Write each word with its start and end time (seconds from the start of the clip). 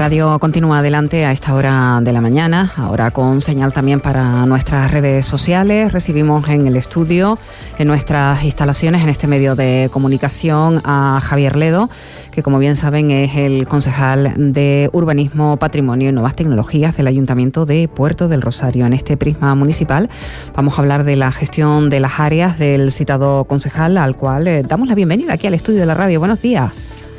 radio 0.00 0.38
continúa 0.38 0.78
adelante 0.78 1.26
a 1.26 1.32
esta 1.32 1.52
hora 1.52 2.00
de 2.02 2.10
la 2.14 2.22
mañana, 2.22 2.72
ahora 2.76 3.10
con 3.10 3.42
señal 3.42 3.74
también 3.74 4.00
para 4.00 4.46
nuestras 4.46 4.90
redes 4.90 5.26
sociales. 5.26 5.92
Recibimos 5.92 6.48
en 6.48 6.66
el 6.66 6.76
estudio, 6.76 7.38
en 7.78 7.86
nuestras 7.86 8.42
instalaciones, 8.42 9.02
en 9.02 9.10
este 9.10 9.26
medio 9.26 9.56
de 9.56 9.90
comunicación, 9.92 10.80
a 10.84 11.20
Javier 11.22 11.54
Ledo, 11.54 11.90
que 12.30 12.42
como 12.42 12.58
bien 12.58 12.76
saben 12.76 13.10
es 13.10 13.36
el 13.36 13.68
concejal 13.68 14.32
de 14.38 14.88
Urbanismo, 14.94 15.58
Patrimonio 15.58 16.08
y 16.08 16.12
Nuevas 16.12 16.34
Tecnologías 16.34 16.96
del 16.96 17.06
Ayuntamiento 17.06 17.66
de 17.66 17.86
Puerto 17.86 18.26
del 18.26 18.40
Rosario. 18.40 18.86
En 18.86 18.94
este 18.94 19.18
prisma 19.18 19.54
municipal 19.54 20.08
vamos 20.56 20.78
a 20.78 20.80
hablar 20.80 21.04
de 21.04 21.16
la 21.16 21.30
gestión 21.30 21.90
de 21.90 22.00
las 22.00 22.20
áreas 22.20 22.58
del 22.58 22.90
citado 22.90 23.44
concejal, 23.44 23.98
al 23.98 24.16
cual 24.16 24.48
eh, 24.48 24.62
damos 24.66 24.88
la 24.88 24.94
bienvenida 24.94 25.34
aquí 25.34 25.46
al 25.46 25.52
estudio 25.52 25.80
de 25.80 25.86
la 25.86 25.94
radio. 25.94 26.20
Buenos 26.20 26.40
días. 26.40 26.72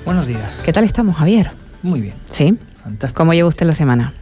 Buenos 0.04 0.26
días. 0.26 0.60
¿Qué 0.66 0.74
tal 0.74 0.84
estamos, 0.84 1.16
Javier? 1.16 1.52
Muy 1.84 2.02
bien. 2.02 2.16
¿Sí? 2.32 2.58
Fantástico. 2.84 3.18
¿Cómo 3.18 3.34
lleva 3.34 3.50
usted 3.50 3.66
la 3.66 3.74
semana? 3.74 4.14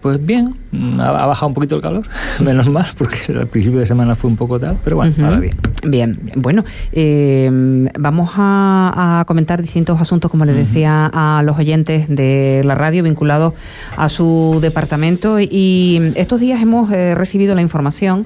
Pues 0.00 0.24
bien, 0.24 0.54
ha, 1.00 1.08
ha 1.08 1.26
bajado 1.26 1.48
un 1.48 1.54
poquito 1.54 1.74
el 1.74 1.82
calor, 1.82 2.04
menos 2.40 2.68
mal, 2.68 2.86
porque 2.96 3.18
al 3.36 3.48
principio 3.48 3.80
de 3.80 3.86
semana 3.86 4.14
fue 4.14 4.30
un 4.30 4.36
poco 4.36 4.60
tal, 4.60 4.76
pero 4.84 4.94
bueno, 4.94 5.10
Ujú. 5.10 5.24
ahora 5.24 5.40
bien. 5.40 5.56
Bien, 5.82 6.16
bueno, 6.36 6.64
eh, 6.92 7.50
vamos 7.98 8.30
a, 8.36 9.18
a 9.20 9.24
comentar 9.24 9.60
distintos 9.60 10.00
asuntos, 10.00 10.30
como 10.30 10.44
les 10.44 10.54
decía 10.54 11.10
a 11.12 11.42
los 11.42 11.58
oyentes 11.58 12.06
de 12.08 12.62
la 12.64 12.76
radio, 12.76 13.02
vinculados 13.02 13.54
a 13.96 14.08
su 14.08 14.58
departamento. 14.62 15.40
Y 15.40 16.12
estos 16.14 16.38
días 16.38 16.62
hemos 16.62 16.92
eh, 16.92 17.16
recibido 17.16 17.56
la 17.56 17.62
información 17.62 18.24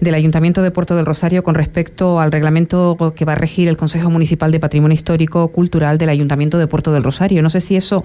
del 0.00 0.14
Ayuntamiento 0.14 0.62
de 0.62 0.70
Puerto 0.70 0.96
del 0.96 1.04
Rosario 1.04 1.44
con 1.44 1.54
respecto 1.54 2.20
al 2.20 2.32
reglamento 2.32 2.96
que 3.14 3.24
va 3.24 3.32
a 3.32 3.36
regir 3.36 3.68
el 3.68 3.76
Consejo 3.76 4.08
Municipal 4.10 4.50
de 4.50 4.58
Patrimonio 4.58 4.94
Histórico 4.94 5.48
Cultural 5.48 5.98
del 5.98 6.08
Ayuntamiento 6.08 6.56
de 6.58 6.66
Puerto 6.66 6.90
del 6.92 7.02
Rosario. 7.02 7.42
No 7.42 7.50
sé 7.50 7.60
si 7.60 7.76
eso 7.76 8.02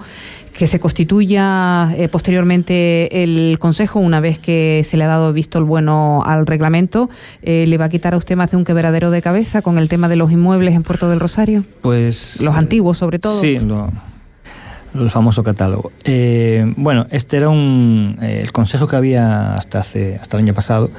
que 0.52 0.66
se 0.66 0.78
constituya 0.78 1.94
eh, 1.96 2.08
posteriormente 2.08 3.22
el 3.22 3.58
Consejo, 3.58 3.98
una 3.98 4.20
vez 4.20 4.38
que 4.38 4.82
se 4.88 4.96
le 4.96 5.04
ha 5.04 5.08
dado 5.08 5.32
visto 5.32 5.58
el 5.58 5.64
bueno 5.64 6.22
al 6.24 6.46
reglamento, 6.46 7.08
eh, 7.42 7.64
le 7.66 7.78
va 7.78 7.86
a 7.86 7.88
quitar 7.88 8.14
a 8.14 8.16
usted 8.18 8.36
más 8.36 8.50
de 8.50 8.56
un 8.58 8.64
quebradero 8.64 9.10
de 9.10 9.22
cabeza 9.22 9.62
con 9.62 9.78
el 9.78 9.88
tema 9.88 10.08
de 10.08 10.16
los 10.16 10.30
inmuebles 10.30 10.74
en 10.74 10.82
Puerto 10.82 11.08
del 11.08 11.20
Rosario. 11.20 11.64
Pues... 11.80 12.40
Los 12.42 12.54
antiguos, 12.54 12.98
sobre 12.98 13.18
todo. 13.18 13.40
Sí, 13.40 13.58
lo- 13.58 13.90
el 14.94 15.10
famoso 15.10 15.42
catálogo. 15.42 15.92
Eh, 16.04 16.72
bueno, 16.78 17.06
este 17.10 17.36
era 17.36 17.50
un... 17.50 18.18
eh, 18.22 18.40
el 18.42 18.50
consejo 18.52 18.86
que 18.88 18.96
había 18.96 19.52
hasta, 19.54 19.80
hace, 19.80 20.16
hasta 20.16 20.38
el 20.38 20.44
año 20.44 20.54
pasado 20.54 20.90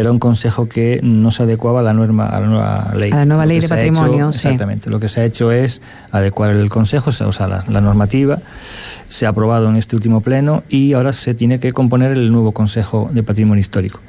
era 0.00 0.10
un 0.10 0.18
consejo 0.18 0.68
que 0.68 1.00
no 1.02 1.30
se 1.30 1.42
adecuaba 1.44 1.80
a 1.80 1.82
la, 1.82 1.92
norma, 1.92 2.26
a 2.26 2.40
la 2.40 2.46
nueva 2.46 2.92
ley. 2.96 3.12
A 3.12 3.16
la 3.16 3.24
nueva 3.24 3.46
ley 3.46 3.60
de 3.60 3.66
hecho- 3.66 3.74
patrimonio, 3.74 4.32
sí. 4.32 4.38
Exactamente. 4.38 4.90
Lo 4.90 5.00
que 5.00 5.08
se 5.08 5.20
ha 5.20 5.24
hecho 5.24 5.52
es 5.52 5.82
adecuar 6.10 6.50
el 6.50 6.68
consejo, 6.68 7.10
o 7.10 7.32
sea, 7.32 7.46
la, 7.46 7.64
la 7.68 7.80
normativa, 7.80 8.38
se 9.08 9.26
ha 9.26 9.30
aprobado 9.30 9.68
en 9.68 9.76
este 9.76 9.96
último 9.96 10.20
pleno 10.20 10.62
y 10.68 10.92
ahora 10.92 11.12
se 11.12 11.34
tiene 11.34 11.58
que 11.60 11.72
componer 11.72 12.12
el 12.12 12.32
nuevo 12.32 12.52
consejo 12.52 13.08
de 13.12 13.22
patrimonio 13.22 13.60
histórico. 13.60 14.00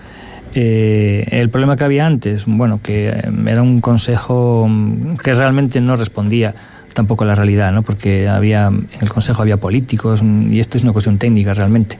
Eh, 0.55 1.27
el 1.31 1.49
problema 1.49 1.75
que 1.75 1.83
había 1.83 2.05
antes, 2.07 2.45
bueno, 2.47 2.79
que 2.81 3.09
eh, 3.09 3.21
era 3.47 3.61
un 3.61 3.79
consejo 3.81 4.65
mm, 4.67 5.17
que 5.17 5.33
realmente 5.33 5.81
no 5.81 5.95
respondía 5.95 6.55
tampoco 6.97 7.25
la 7.25 7.35
realidad, 7.35 7.71
¿no? 7.71 7.83
porque 7.83 8.27
había 8.27 8.69
en 8.69 8.87
el 8.99 9.09
consejo 9.09 9.43
había 9.43 9.57
políticos 9.57 10.23
mm, 10.23 10.51
y 10.51 10.59
esto 10.59 10.77
es 10.77 10.83
una 10.83 10.93
cuestión 10.93 11.19
técnica 11.19 11.53
realmente. 11.53 11.99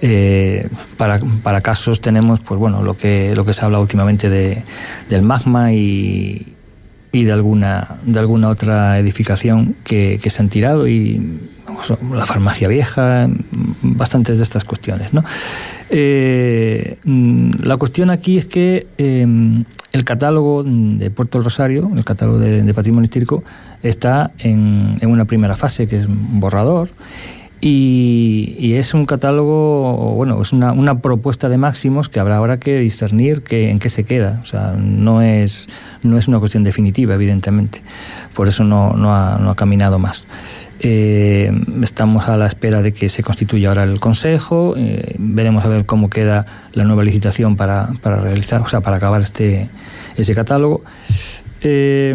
Eh, 0.00 0.66
para, 0.96 1.20
para 1.42 1.60
casos 1.60 2.00
tenemos, 2.00 2.40
pues 2.40 2.58
bueno, 2.58 2.82
lo 2.82 2.96
que 2.96 3.34
lo 3.36 3.44
que 3.44 3.52
se 3.52 3.62
habla 3.66 3.78
últimamente 3.80 4.30
de, 4.30 4.62
del 5.10 5.20
magma 5.20 5.74
y, 5.74 6.54
y 7.12 7.24
de 7.24 7.32
alguna 7.32 7.98
de 8.02 8.18
alguna 8.18 8.48
otra 8.48 8.98
edificación 8.98 9.76
que, 9.84 10.18
se 10.24 10.40
han 10.40 10.48
tirado 10.48 10.88
y 10.88 11.20
la 12.12 12.26
farmacia 12.26 12.68
vieja, 12.68 13.28
bastantes 13.82 14.38
de 14.38 14.44
estas 14.44 14.64
cuestiones, 14.64 15.12
¿no? 15.12 15.24
Eh, 15.90 16.98
mm, 17.04 17.62
la 17.62 17.76
cuestión 17.76 18.10
aquí 18.10 18.38
es 18.38 18.46
que 18.46 18.86
eh, 18.98 19.26
el 19.92 20.04
catálogo 20.04 20.62
de 20.64 21.10
Puerto 21.10 21.38
del 21.38 21.44
Rosario, 21.44 21.90
el 21.96 22.04
catálogo 22.04 22.38
de, 22.38 22.72
patrimonio 22.74 23.04
histórico, 23.04 23.42
está 23.82 24.30
en, 24.38 24.98
una 25.02 25.24
primera 25.24 25.56
fase 25.56 25.88
que 25.88 25.96
es 25.96 26.06
borrador 26.08 26.90
y, 27.60 28.74
es 28.74 28.94
un 28.94 29.04
catálogo, 29.04 30.14
bueno, 30.14 30.40
es 30.40 30.52
una, 30.52 30.72
una 30.72 31.00
propuesta 31.00 31.48
de 31.48 31.58
máximos 31.58 32.08
que 32.08 32.20
habrá 32.20 32.36
ahora 32.36 32.58
que 32.58 32.78
discernir 32.78 33.42
que, 33.42 33.70
en 33.70 33.78
qué 33.78 33.88
se 33.88 34.04
queda. 34.04 34.38
O 34.40 34.44
sea, 34.44 34.74
no 34.78 35.20
es, 35.20 35.68
no 36.02 36.16
es 36.16 36.28
una 36.28 36.38
cuestión 36.38 36.64
definitiva, 36.64 37.14
evidentemente. 37.14 37.82
Por 38.34 38.48
eso 38.48 38.64
no 38.64 39.12
ha 39.12 39.54
caminado 39.56 39.98
más. 39.98 40.26
Eh, 40.82 41.52
estamos 41.82 42.28
a 42.28 42.36
la 42.38 42.46
espera 42.46 42.80
de 42.80 42.92
que 42.92 43.08
se 43.10 43.22
constituya 43.22 43.68
ahora 43.68 43.84
el 43.84 44.00
Consejo. 44.00 44.74
eh, 44.76 45.14
veremos 45.18 45.64
a 45.64 45.68
ver 45.68 45.84
cómo 45.84 46.08
queda 46.08 46.46
la 46.72 46.84
nueva 46.84 47.04
licitación 47.04 47.56
para, 47.56 47.90
para 48.02 48.16
realizar, 48.16 48.60
o 48.62 48.68
sea, 48.68 48.80
para 48.80 48.96
acabar 48.96 49.20
este, 49.20 49.68
ese 50.16 50.34
catálogo. 50.34 50.82
Eh, 51.62 52.10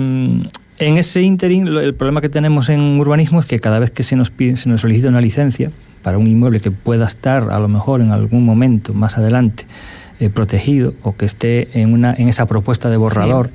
en 0.77 0.97
ese 0.97 1.21
interín, 1.21 1.73
lo- 1.73 1.79
el 1.79 1.93
problema 1.93 2.21
que 2.21 2.29
tenemos 2.29 2.69
en 2.69 2.99
urbanismo 2.99 3.39
es 3.39 3.45
que 3.45 3.59
cada 3.59 3.77
vez 3.79 3.91
que 3.91 4.03
se 4.03 4.15
nos, 4.15 4.31
pide, 4.31 4.57
se 4.57 4.67
nos 4.67 4.81
solicita 4.81 5.07
una 5.09 5.21
licencia 5.21 5.69
para 6.01 6.17
un 6.17 6.27
inmueble 6.27 6.59
que 6.59 6.71
pueda 6.71 7.05
estar 7.05 7.49
a 7.51 7.59
lo 7.59 7.67
mejor 7.67 8.01
en 8.01 8.11
algún 8.11 8.43
momento 8.45 8.93
más 8.93 9.17
adelante 9.17 9.65
protegido 10.33 10.93
o 11.03 11.15
que 11.15 11.25
esté 11.25 11.67
en, 11.81 11.91
una, 11.91 12.13
en 12.13 12.29
esa 12.29 12.45
propuesta 12.45 12.89
de 12.89 12.95
borrador 12.97 13.49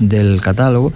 del 0.00 0.40
catálogo, 0.42 0.92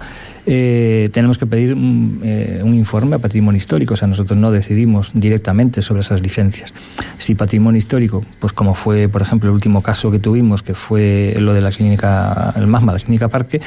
eh, 0.47 1.09
tenemos 1.13 1.37
que 1.37 1.45
pedir 1.47 1.73
un, 1.73 2.19
eh, 2.23 2.61
un 2.63 2.73
informe 2.75 3.15
a 3.15 3.19
patrimonio 3.19 3.57
histórico. 3.57 3.93
O 3.93 3.97
sea, 3.97 4.07
nosotros 4.07 4.37
no 4.37 4.51
decidimos 4.51 5.11
directamente 5.13 5.81
sobre 5.81 6.01
esas 6.01 6.21
licencias. 6.21 6.73
Si 7.17 7.33
patrimonio 7.35 7.79
histórico, 7.79 8.23
pues 8.39 8.51
como 8.53 8.75
fue, 8.75 9.07
por 9.07 9.21
ejemplo, 9.21 9.49
el 9.49 9.55
último 9.55 9.81
caso 9.81 10.11
que 10.11 10.19
tuvimos, 10.19 10.61
que 10.63 10.73
fue 10.75 11.35
lo 11.39 11.53
de 11.53 11.61
la 11.61 11.71
clínica, 11.71 12.53
el 12.57 12.67
MASMA, 12.67 12.93
la 12.93 12.99
clínica 12.99 13.27
Parque, 13.29 13.61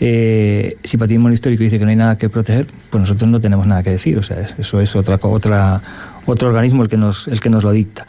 eh, 0.00 0.76
si 0.84 0.96
patrimonio 0.98 1.34
histórico 1.34 1.62
dice 1.64 1.78
que 1.78 1.84
no 1.84 1.90
hay 1.90 1.96
nada 1.96 2.18
que 2.18 2.28
proteger, 2.28 2.66
pues 2.90 3.00
nosotros 3.00 3.28
no 3.30 3.40
tenemos 3.40 3.66
nada 3.66 3.82
que 3.82 3.90
decir. 3.90 4.18
O 4.18 4.22
sea, 4.22 4.38
es- 4.40 4.56
eso 4.58 4.80
es 4.80 4.94
otra, 4.96 5.18
otra, 5.22 5.80
otro 6.26 6.48
organismo 6.48 6.82
el 6.82 6.88
que 6.88 6.96
nos, 6.96 7.26
el 7.28 7.40
que 7.40 7.50
nos 7.50 7.64
lo 7.64 7.72
dicta. 7.72 8.06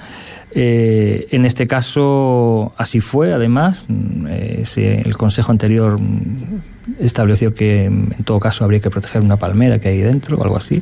En 0.54 1.46
este 1.46 1.66
caso 1.66 2.74
así 2.76 3.00
fue, 3.00 3.34
además, 3.34 3.86
mm, 3.88 4.28
el 4.28 5.16
Consejo 5.18 5.52
anterior 5.52 5.98
mm, 5.98 6.71
estableció 7.00 7.54
que 7.54 7.86
en 7.86 8.10
todo 8.26 8.40
caso 8.40 8.64
habría 8.64 8.80
que 8.80 8.90
proteger 8.90 9.22
una 9.22 9.38
palmera 9.38 9.80
que 9.80 9.90
hay 9.90 10.00
dentro 10.00 10.38
o 10.38 10.44
algo 10.44 10.58
así. 10.58 10.82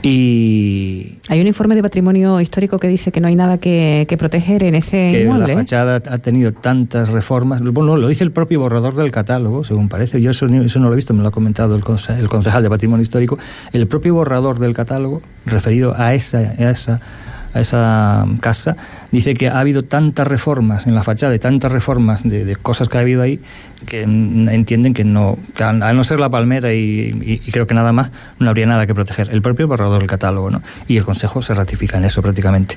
Y 0.00 1.16
Hay 1.28 1.40
un 1.40 1.46
informe 1.48 1.74
de 1.74 1.82
patrimonio 1.82 2.40
histórico 2.40 2.78
que 2.78 2.86
dice 2.86 3.10
que 3.10 3.20
no 3.20 3.26
hay 3.26 3.34
nada 3.34 3.58
que, 3.58 4.06
que 4.08 4.16
proteger 4.16 4.62
en 4.62 4.76
ese 4.76 5.08
que 5.10 5.22
inmueble. 5.22 5.48
la 5.48 5.54
fachada 5.60 5.96
ha 5.96 6.18
tenido 6.18 6.52
tantas 6.52 7.08
reformas. 7.08 7.60
Bueno, 7.62 7.96
lo 7.96 8.06
dice 8.08 8.22
el 8.22 8.30
propio 8.30 8.60
borrador 8.60 8.94
del 8.94 9.10
catálogo, 9.10 9.64
según 9.64 9.88
parece. 9.88 10.20
Yo 10.20 10.30
eso, 10.30 10.46
eso 10.46 10.78
no 10.78 10.86
lo 10.86 10.92
he 10.92 10.96
visto, 10.96 11.14
me 11.14 11.22
lo 11.22 11.28
ha 11.28 11.32
comentado 11.32 11.74
el, 11.74 11.82
conce- 11.82 12.16
el 12.16 12.28
concejal 12.28 12.62
de 12.62 12.70
Patrimonio 12.70 13.02
Histórico. 13.02 13.38
El 13.72 13.88
propio 13.88 14.14
borrador 14.14 14.60
del 14.60 14.72
catálogo, 14.72 15.20
referido 15.46 15.94
a 15.96 16.14
esa, 16.14 16.38
a 16.38 16.70
esa, 16.70 17.00
a 17.54 17.60
esa 17.60 18.26
casa, 18.40 18.76
dice 19.10 19.34
que 19.34 19.48
ha 19.48 19.58
habido 19.58 19.82
tantas 19.82 20.26
reformas 20.26 20.86
en 20.86 20.94
la 20.94 21.02
fachada 21.02 21.34
y 21.34 21.38
tantas 21.38 21.72
reformas 21.72 22.22
de, 22.22 22.56
cosas 22.56 22.88
que 22.88 22.98
ha 22.98 23.00
habido 23.00 23.22
ahí 23.22 23.40
que 23.86 24.02
entienden 24.02 24.92
que 24.92 25.04
no, 25.04 25.38
al 25.60 25.96
no 25.96 26.04
ser 26.04 26.18
la 26.18 26.28
palmera 26.28 26.72
y, 26.72 27.40
creo 27.52 27.66
que 27.66 27.74
nada 27.74 27.92
más, 27.92 28.10
no 28.38 28.48
habría 28.50 28.66
nada 28.66 28.86
que 28.86 28.94
proteger. 28.94 29.28
El 29.30 29.40
propio 29.40 29.68
borrador 29.68 30.00
del 30.00 30.08
catálogo, 30.08 30.50
¿no? 30.50 30.62
Y 30.88 30.96
el 30.96 31.04
Consejo 31.04 31.42
se 31.42 31.54
ratifica 31.54 31.96
en 31.96 32.04
eso 32.04 32.20
prácticamente. 32.20 32.76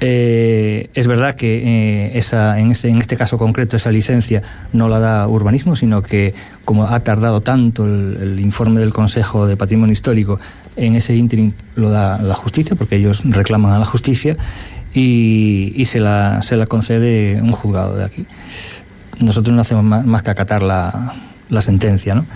Eh, 0.00 0.90
es 0.92 1.06
verdad 1.06 1.34
que 1.36 1.62
eh, 1.64 2.18
esa, 2.18 2.58
en, 2.58 2.72
ese, 2.72 2.88
en 2.88 2.98
este 2.98 3.16
caso 3.16 3.38
concreto 3.38 3.76
esa 3.76 3.90
licencia 3.90 4.42
no 4.72 4.88
la 4.88 4.98
da 4.98 5.28
urbanismo, 5.28 5.76
sino 5.76 6.02
que 6.02 6.34
como 6.64 6.86
ha 6.86 7.00
tardado 7.00 7.40
tanto 7.40 7.86
el 7.86 8.38
informe 8.40 8.80
del 8.80 8.92
Consejo 8.92 9.46
de 9.46 9.56
Patrimonio 9.56 9.92
Histórico, 9.92 10.40
en 10.76 10.96
ese 10.96 11.14
interim 11.14 11.52
lo 11.76 11.90
da 11.90 12.20
la 12.20 12.34
justicia, 12.34 12.76
porque 12.76 12.96
ellos 12.96 13.22
reclaman 13.24 13.72
a 13.72 13.78
la 13.78 13.84
justicia 13.84 14.36
y, 14.92 15.72
y 15.76 15.84
se, 15.86 16.00
la, 16.00 16.42
se 16.42 16.56
la 16.56 16.66
concede 16.66 17.40
un 17.40 17.52
juzgado 17.52 17.96
de 17.96 18.04
aquí. 18.04 18.26
Nosotros 19.20 19.54
no 19.54 19.62
hacemos 19.62 19.84
más, 19.84 20.04
más 20.04 20.22
que 20.22 20.30
acatar 20.30 20.62
la, 20.62 21.14
la 21.48 21.62
sentencia, 21.62 22.14
¿no? 22.14 22.26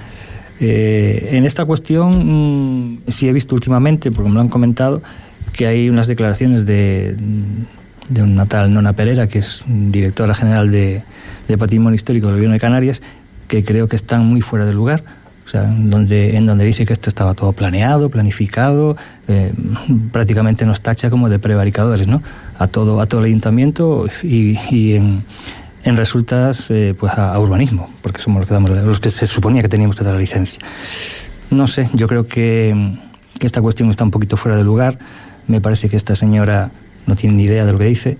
Eh, 0.60 1.30
en 1.32 1.44
esta 1.44 1.64
cuestión 1.64 2.96
mm, 2.96 3.02
sí 3.08 3.28
he 3.28 3.32
visto 3.32 3.54
últimamente, 3.54 4.10
porque 4.10 4.28
me 4.28 4.34
lo 4.34 4.40
han 4.40 4.48
comentado, 4.48 5.02
que 5.52 5.66
hay 5.66 5.88
unas 5.88 6.08
declaraciones 6.08 6.66
de, 6.66 7.16
de 8.08 8.22
una 8.22 8.46
tal 8.46 8.74
Nona 8.74 8.92
Pereira, 8.92 9.28
que 9.28 9.38
es 9.38 9.64
directora 9.66 10.34
general 10.34 10.70
de, 10.70 11.02
de 11.46 11.58
Patrimonio 11.58 11.94
Histórico 11.94 12.26
del 12.26 12.36
Gobierno 12.36 12.54
de 12.54 12.60
Canarias, 12.60 13.02
que 13.46 13.64
creo 13.64 13.88
que 13.88 13.96
están 13.96 14.26
muy 14.26 14.40
fuera 14.40 14.64
de 14.64 14.72
lugar. 14.72 15.04
O 15.48 15.50
sea, 15.50 15.64
en 15.64 15.88
donde, 15.88 16.36
en 16.36 16.44
donde 16.44 16.66
dice 16.66 16.84
que 16.84 16.92
esto 16.92 17.08
estaba 17.08 17.32
todo 17.32 17.54
planeado, 17.54 18.10
planificado, 18.10 18.98
eh, 19.28 19.50
prácticamente 20.12 20.66
nos 20.66 20.82
tacha 20.82 21.08
como 21.08 21.30
de 21.30 21.38
prevaricadores, 21.38 22.06
¿no? 22.06 22.22
A 22.58 22.66
todo, 22.66 23.00
a 23.00 23.06
todo 23.06 23.20
el 23.20 23.28
ayuntamiento 23.28 24.06
y, 24.22 24.58
y 24.70 24.92
en, 24.92 25.24
en 25.84 25.96
resultas 25.96 26.70
eh, 26.70 26.94
pues 27.00 27.14
a, 27.14 27.32
a, 27.32 27.40
urbanismo, 27.40 27.88
porque 28.02 28.20
somos 28.20 28.40
los 28.40 28.46
que, 28.46 28.52
damos, 28.52 28.70
los 28.72 29.00
que 29.00 29.08
se 29.08 29.26
suponía 29.26 29.62
que 29.62 29.70
teníamos 29.70 29.96
que 29.96 30.04
dar 30.04 30.12
la 30.12 30.20
licencia. 30.20 30.58
No 31.50 31.66
sé, 31.66 31.88
yo 31.94 32.08
creo 32.08 32.26
que, 32.26 32.98
que 33.38 33.46
esta 33.46 33.62
cuestión 33.62 33.88
está 33.88 34.04
un 34.04 34.10
poquito 34.10 34.36
fuera 34.36 34.58
de 34.58 34.64
lugar. 34.64 34.98
Me 35.46 35.62
parece 35.62 35.88
que 35.88 35.96
esta 35.96 36.14
señora 36.14 36.72
no 37.06 37.16
tiene 37.16 37.36
ni 37.36 37.44
idea 37.44 37.64
de 37.64 37.72
lo 37.72 37.78
que 37.78 37.86
dice 37.86 38.18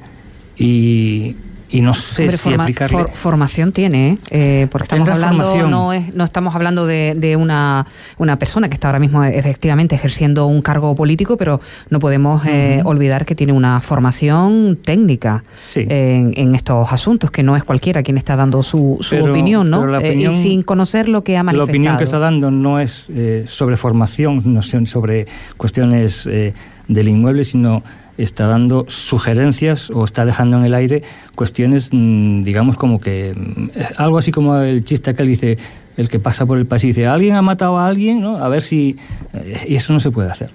y, 0.57 1.37
y 1.70 1.81
no 1.82 1.94
sé 1.94 2.31
si 2.32 2.55
aplicarle. 2.55 3.05
formación 3.15 3.73
tiene, 3.73 4.11
¿eh? 4.11 4.19
¿eh? 4.31 4.67
porque 4.70 4.85
estamos 4.85 5.09
hablando, 5.09 5.69
no, 5.69 5.93
es, 5.93 6.15
no 6.15 6.25
estamos 6.25 6.55
hablando 6.55 6.87
de, 6.87 7.15
de 7.15 7.37
una, 7.37 7.87
una, 8.17 8.38
persona 8.38 8.69
que 8.69 8.75
está 8.75 8.88
ahora 8.88 8.99
mismo 8.99 9.23
efectivamente 9.25 9.94
ejerciendo 9.94 10.47
un 10.47 10.62
cargo 10.62 10.94
político, 10.94 11.37
pero 11.37 11.61
no 11.91 12.00
podemos 12.00 12.43
eh, 12.47 12.81
olvidar 12.85 13.26
que 13.26 13.35
tiene 13.35 13.53
una 13.53 13.81
formación 13.81 14.79
técnica 14.82 15.44
en, 15.76 16.32
en, 16.37 16.55
estos 16.55 16.91
asuntos, 16.93 17.31
que 17.31 17.43
no 17.43 17.56
es 17.56 17.65
cualquiera 17.65 18.03
quien 18.03 18.17
está 18.17 18.37
dando 18.37 18.62
su, 18.62 18.99
su 19.00 19.17
opinión, 19.17 19.69
¿no? 19.69 19.99
Eh, 20.00 20.15
y 20.15 20.37
sin 20.37 20.62
conocer 20.62 21.09
lo 21.09 21.23
que 21.23 21.37
ha 21.37 21.43
manifestado. 21.43 21.67
La 21.67 21.70
opinión 21.70 21.99
que 21.99 22.05
está 22.05 22.19
dando 22.19 22.50
no 22.50 22.81
es 22.81 23.11
sobre 23.44 23.76
formación, 23.76 24.43
no 24.44 24.62
sobre 24.62 25.26
cuestiones 25.56 26.25
del 26.25 27.09
inmueble, 27.09 27.44
sino 27.44 27.82
está 28.19 28.47
dando 28.47 28.85
sugerencias 28.88 29.91
o 29.91 30.05
está 30.05 30.25
dejando 30.26 30.59
en 30.59 30.65
el 30.65 30.75
aire 30.75 31.03
cuestiones, 31.35 31.91
mm, 31.93 32.43
digamos, 32.43 32.76
como 32.76 33.00
que 33.00 33.35
mm, 33.35 33.69
algo 33.97 34.19
así 34.19 34.32
como 34.32 34.56
el 34.56 34.85
chiste 34.85 35.15
que 35.15 35.23
él 35.23 35.29
dice, 35.29 35.59
el 35.97 36.09
que 36.09 36.19
pasa 36.19 36.44
por 36.44 36.59
el 36.59 36.67
país 36.67 36.82
dice, 36.82 37.06
alguien 37.06 37.37
ha 37.37 37.43
matado 37.43 37.79
a 37.79 37.87
alguien, 37.87 38.20
¿no? 38.20 38.37
A 38.37 38.49
ver 38.49 38.62
si... 38.62 38.97
Eh, 39.32 39.67
y 39.69 39.75
eso 39.76 39.93
no 39.93 40.00
se 40.00 40.11
puede 40.11 40.31
hacer. 40.31 40.50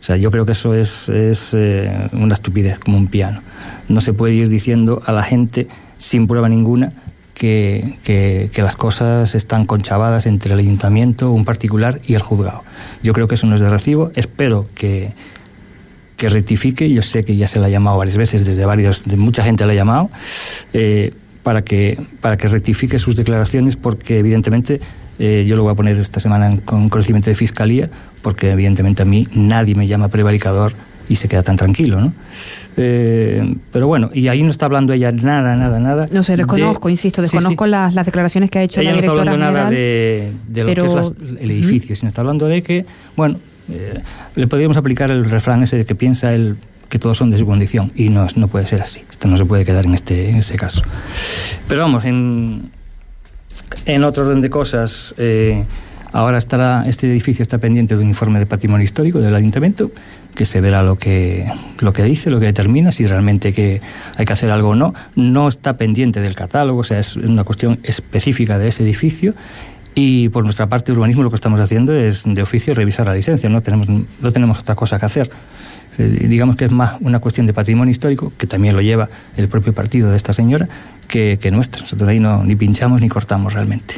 O 0.00 0.04
sea, 0.06 0.16
yo 0.16 0.30
creo 0.30 0.46
que 0.46 0.52
eso 0.52 0.74
es, 0.74 1.08
es 1.08 1.52
eh, 1.54 1.90
una 2.12 2.34
estupidez, 2.34 2.78
como 2.78 2.96
un 2.96 3.08
piano. 3.08 3.40
No 3.88 4.00
se 4.00 4.12
puede 4.12 4.34
ir 4.34 4.48
diciendo 4.48 5.02
a 5.04 5.12
la 5.12 5.22
gente, 5.22 5.68
sin 5.98 6.26
prueba 6.26 6.48
ninguna, 6.48 6.92
que, 7.34 7.98
que, 8.04 8.50
que, 8.52 8.62
las 8.62 8.76
cosas 8.76 9.34
están 9.34 9.66
conchavadas 9.66 10.24
entre 10.26 10.54
el 10.54 10.60
ayuntamiento, 10.60 11.30
un 11.32 11.44
particular 11.44 12.00
y 12.06 12.14
el 12.14 12.22
juzgado. 12.22 12.62
Yo 13.02 13.12
creo 13.12 13.28
que 13.28 13.34
eso 13.34 13.46
no 13.46 13.56
es 13.56 13.60
de 13.60 13.68
recibo. 13.68 14.10
Espero 14.14 14.66
que, 14.74 15.12
que 16.16 16.28
rectifique. 16.28 16.90
Yo 16.90 17.02
sé 17.02 17.24
que 17.24 17.36
ya 17.36 17.46
se 17.46 17.58
le 17.58 17.66
ha 17.66 17.68
llamado 17.68 17.98
varias 17.98 18.16
veces, 18.16 18.44
desde 18.44 18.64
varios, 18.64 19.04
de 19.04 19.16
mucha 19.16 19.42
gente 19.42 19.66
le 19.66 19.72
ha 19.72 19.76
llamado, 19.76 20.10
eh, 20.72 21.12
para, 21.42 21.62
que, 21.62 21.98
para 22.20 22.36
que 22.36 22.48
rectifique 22.48 22.98
sus 22.98 23.16
declaraciones, 23.16 23.76
porque 23.76 24.18
evidentemente 24.18 24.80
eh, 25.18 25.44
yo 25.46 25.56
lo 25.56 25.62
voy 25.62 25.72
a 25.72 25.74
poner 25.74 25.96
esta 25.96 26.20
semana 26.20 26.56
con 26.64 26.88
conocimiento 26.88 27.30
de 27.30 27.36
fiscalía, 27.36 27.90
porque 28.22 28.50
evidentemente 28.50 29.02
a 29.02 29.04
mí 29.04 29.28
nadie 29.32 29.74
me 29.74 29.86
llama 29.86 30.08
prevaricador 30.08 30.72
y 31.08 31.16
se 31.16 31.28
queda 31.28 31.42
tan 31.42 31.56
tranquilo, 31.56 32.00
¿no? 32.00 32.12
Eh, 32.78 33.54
pero 33.72 33.86
bueno, 33.86 34.10
y 34.12 34.28
ahí 34.28 34.42
no 34.42 34.50
está 34.50 34.66
hablando 34.66 34.92
ella 34.92 35.12
nada, 35.12 35.56
nada, 35.56 35.78
nada. 35.78 36.08
No 36.10 36.22
sé, 36.22 36.36
desconozco, 36.36 36.90
insisto, 36.90 37.22
desconozco 37.22 37.66
Las, 37.66 37.94
las, 37.94 38.04
declaraciones 38.04 38.50
que 38.50 38.58
ha 38.58 38.62
hecho 38.62 38.80
ella 38.80 38.90
la 38.90 38.96
directora 38.96 39.24
no 39.24 39.32
está 39.32 39.46
hablando 39.46 39.58
nada 39.58 39.70
de, 39.70 40.32
de 40.48 40.64
lo 40.64 40.74
que 40.74 41.00
es 41.00 41.12
el 41.40 41.50
edificio, 41.50 41.96
sino 41.96 42.08
está 42.08 42.20
hablando 42.20 42.46
de 42.46 42.62
que, 42.62 42.84
bueno, 43.16 43.38
eh, 43.70 44.00
le 44.34 44.46
podríamos 44.46 44.76
aplicar 44.76 45.10
el 45.10 45.28
refrán 45.28 45.62
ese 45.62 45.76
de 45.76 45.84
que 45.84 45.94
piensa 45.94 46.32
él 46.34 46.56
que 46.88 46.98
todos 46.98 47.18
son 47.18 47.30
de 47.30 47.38
su 47.38 47.46
condición 47.46 47.90
y 47.94 48.10
no, 48.10 48.26
no 48.36 48.48
puede 48.48 48.66
ser 48.66 48.80
así. 48.80 49.02
Esto 49.10 49.28
no 49.28 49.36
se 49.36 49.44
puede 49.44 49.64
quedar 49.64 49.86
en 49.86 49.94
este, 49.94 50.30
en 50.30 50.36
este 50.36 50.56
caso. 50.56 50.82
Pero 51.68 51.82
vamos, 51.82 52.04
en, 52.04 52.70
en 53.86 54.04
otro 54.04 54.24
orden 54.24 54.40
de 54.40 54.50
cosas, 54.50 55.14
eh, 55.18 55.64
ahora 56.12 56.38
estará 56.38 56.84
este 56.86 57.10
edificio 57.10 57.42
está 57.42 57.58
pendiente 57.58 57.96
de 57.96 58.02
un 58.02 58.08
informe 58.08 58.38
de 58.38 58.46
patrimonio 58.46 58.84
histórico 58.84 59.18
del 59.18 59.34
ayuntamiento 59.34 59.90
que 60.34 60.44
se 60.44 60.60
verá 60.60 60.82
lo 60.82 60.96
que, 60.96 61.50
lo 61.80 61.92
que 61.92 62.02
dice, 62.02 62.30
lo 62.30 62.38
que 62.38 62.46
determina, 62.46 62.92
si 62.92 63.06
realmente 63.06 63.52
que 63.52 63.80
hay 64.16 64.26
que 64.26 64.32
hacer 64.32 64.50
algo 64.50 64.70
o 64.70 64.74
no. 64.74 64.94
No 65.14 65.48
está 65.48 65.78
pendiente 65.78 66.20
del 66.20 66.34
catálogo, 66.34 66.80
o 66.80 66.84
sea, 66.84 66.98
es 66.98 67.16
una 67.16 67.42
cuestión 67.42 67.80
específica 67.82 68.58
de 68.58 68.68
ese 68.68 68.82
edificio 68.82 69.34
y 69.98 70.28
por 70.28 70.44
nuestra 70.44 70.68
parte, 70.68 70.92
urbanismo 70.92 71.22
lo 71.22 71.30
que 71.30 71.36
estamos 71.36 71.58
haciendo 71.58 71.94
es 71.94 72.24
de 72.26 72.42
oficio 72.42 72.74
revisar 72.74 73.06
la 73.06 73.14
licencia, 73.14 73.48
no 73.48 73.62
tenemos, 73.62 73.88
no 73.88 74.30
tenemos 74.30 74.58
otra 74.58 74.74
cosa 74.74 74.98
que 74.98 75.06
hacer. 75.06 75.30
Eh, 75.96 76.26
digamos 76.28 76.56
que 76.56 76.66
es 76.66 76.70
más 76.70 76.96
una 77.00 77.18
cuestión 77.18 77.46
de 77.46 77.54
patrimonio 77.54 77.90
histórico, 77.90 78.30
que 78.36 78.46
también 78.46 78.76
lo 78.76 78.82
lleva 78.82 79.08
el 79.38 79.48
propio 79.48 79.72
partido 79.72 80.10
de 80.10 80.18
esta 80.18 80.34
señora, 80.34 80.68
que, 81.06 81.38
que 81.40 81.50
nuestra. 81.50 81.80
Nosotros 81.82 82.08
ahí 82.08 82.20
no 82.20 82.44
ni 82.44 82.56
pinchamos 82.56 83.00
ni 83.00 83.08
cortamos 83.08 83.54
realmente. 83.54 83.94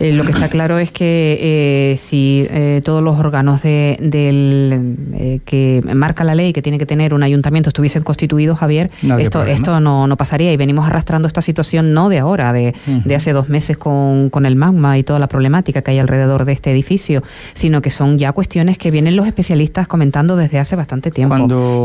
Eh, 0.00 0.12
lo 0.12 0.24
que 0.24 0.32
está 0.32 0.48
claro 0.48 0.78
es 0.78 0.90
que 0.90 1.38
eh, 1.40 2.00
si 2.08 2.48
todos 2.84 3.02
los 3.02 3.18
órganos 3.18 3.62
de, 3.62 3.98
del, 4.00 5.40
que 5.44 5.82
marca 5.94 6.24
la 6.24 6.34
ley 6.34 6.52
que 6.52 6.62
tiene 6.62 6.78
que 6.78 6.86
tener 6.86 7.14
un 7.14 7.22
ayuntamiento 7.22 7.70
estuviesen 7.70 8.02
constituidos, 8.02 8.58
Javier, 8.58 8.90
esto, 9.18 9.44
esto 9.44 9.80
no, 9.80 10.06
no, 10.06 10.16
pasaría 10.16 10.52
y 10.52 10.56
venimos 10.56 10.86
arrastrando 10.86 11.26
esta 11.26 11.42
situación 11.42 11.94
no 11.94 12.08
de 12.08 12.18
ahora, 12.18 12.52
de, 12.52 12.74
de 12.86 13.14
hace 13.14 13.32
dos 13.32 13.48
meses 13.48 13.76
con, 13.76 14.30
con 14.30 14.46
el 14.46 14.56
magma 14.56 14.98
y 14.98 15.02
toda 15.02 15.18
la 15.18 15.28
problemática 15.28 15.82
que 15.82 15.92
hay 15.92 15.98
alrededor 15.98 16.44
de 16.44 16.52
este 16.52 16.70
edificio, 16.70 17.22
sino 17.54 17.82
que 17.82 17.90
son 17.90 18.18
ya 18.18 18.32
cuestiones 18.32 18.78
que 18.78 18.90
vienen 18.90 19.16
los 19.16 19.26
especialistas 19.26 19.86
comentando 19.86 20.36
desde 20.36 20.58
hace 20.58 20.76
bastante 20.76 21.10
tiempo. 21.10 21.36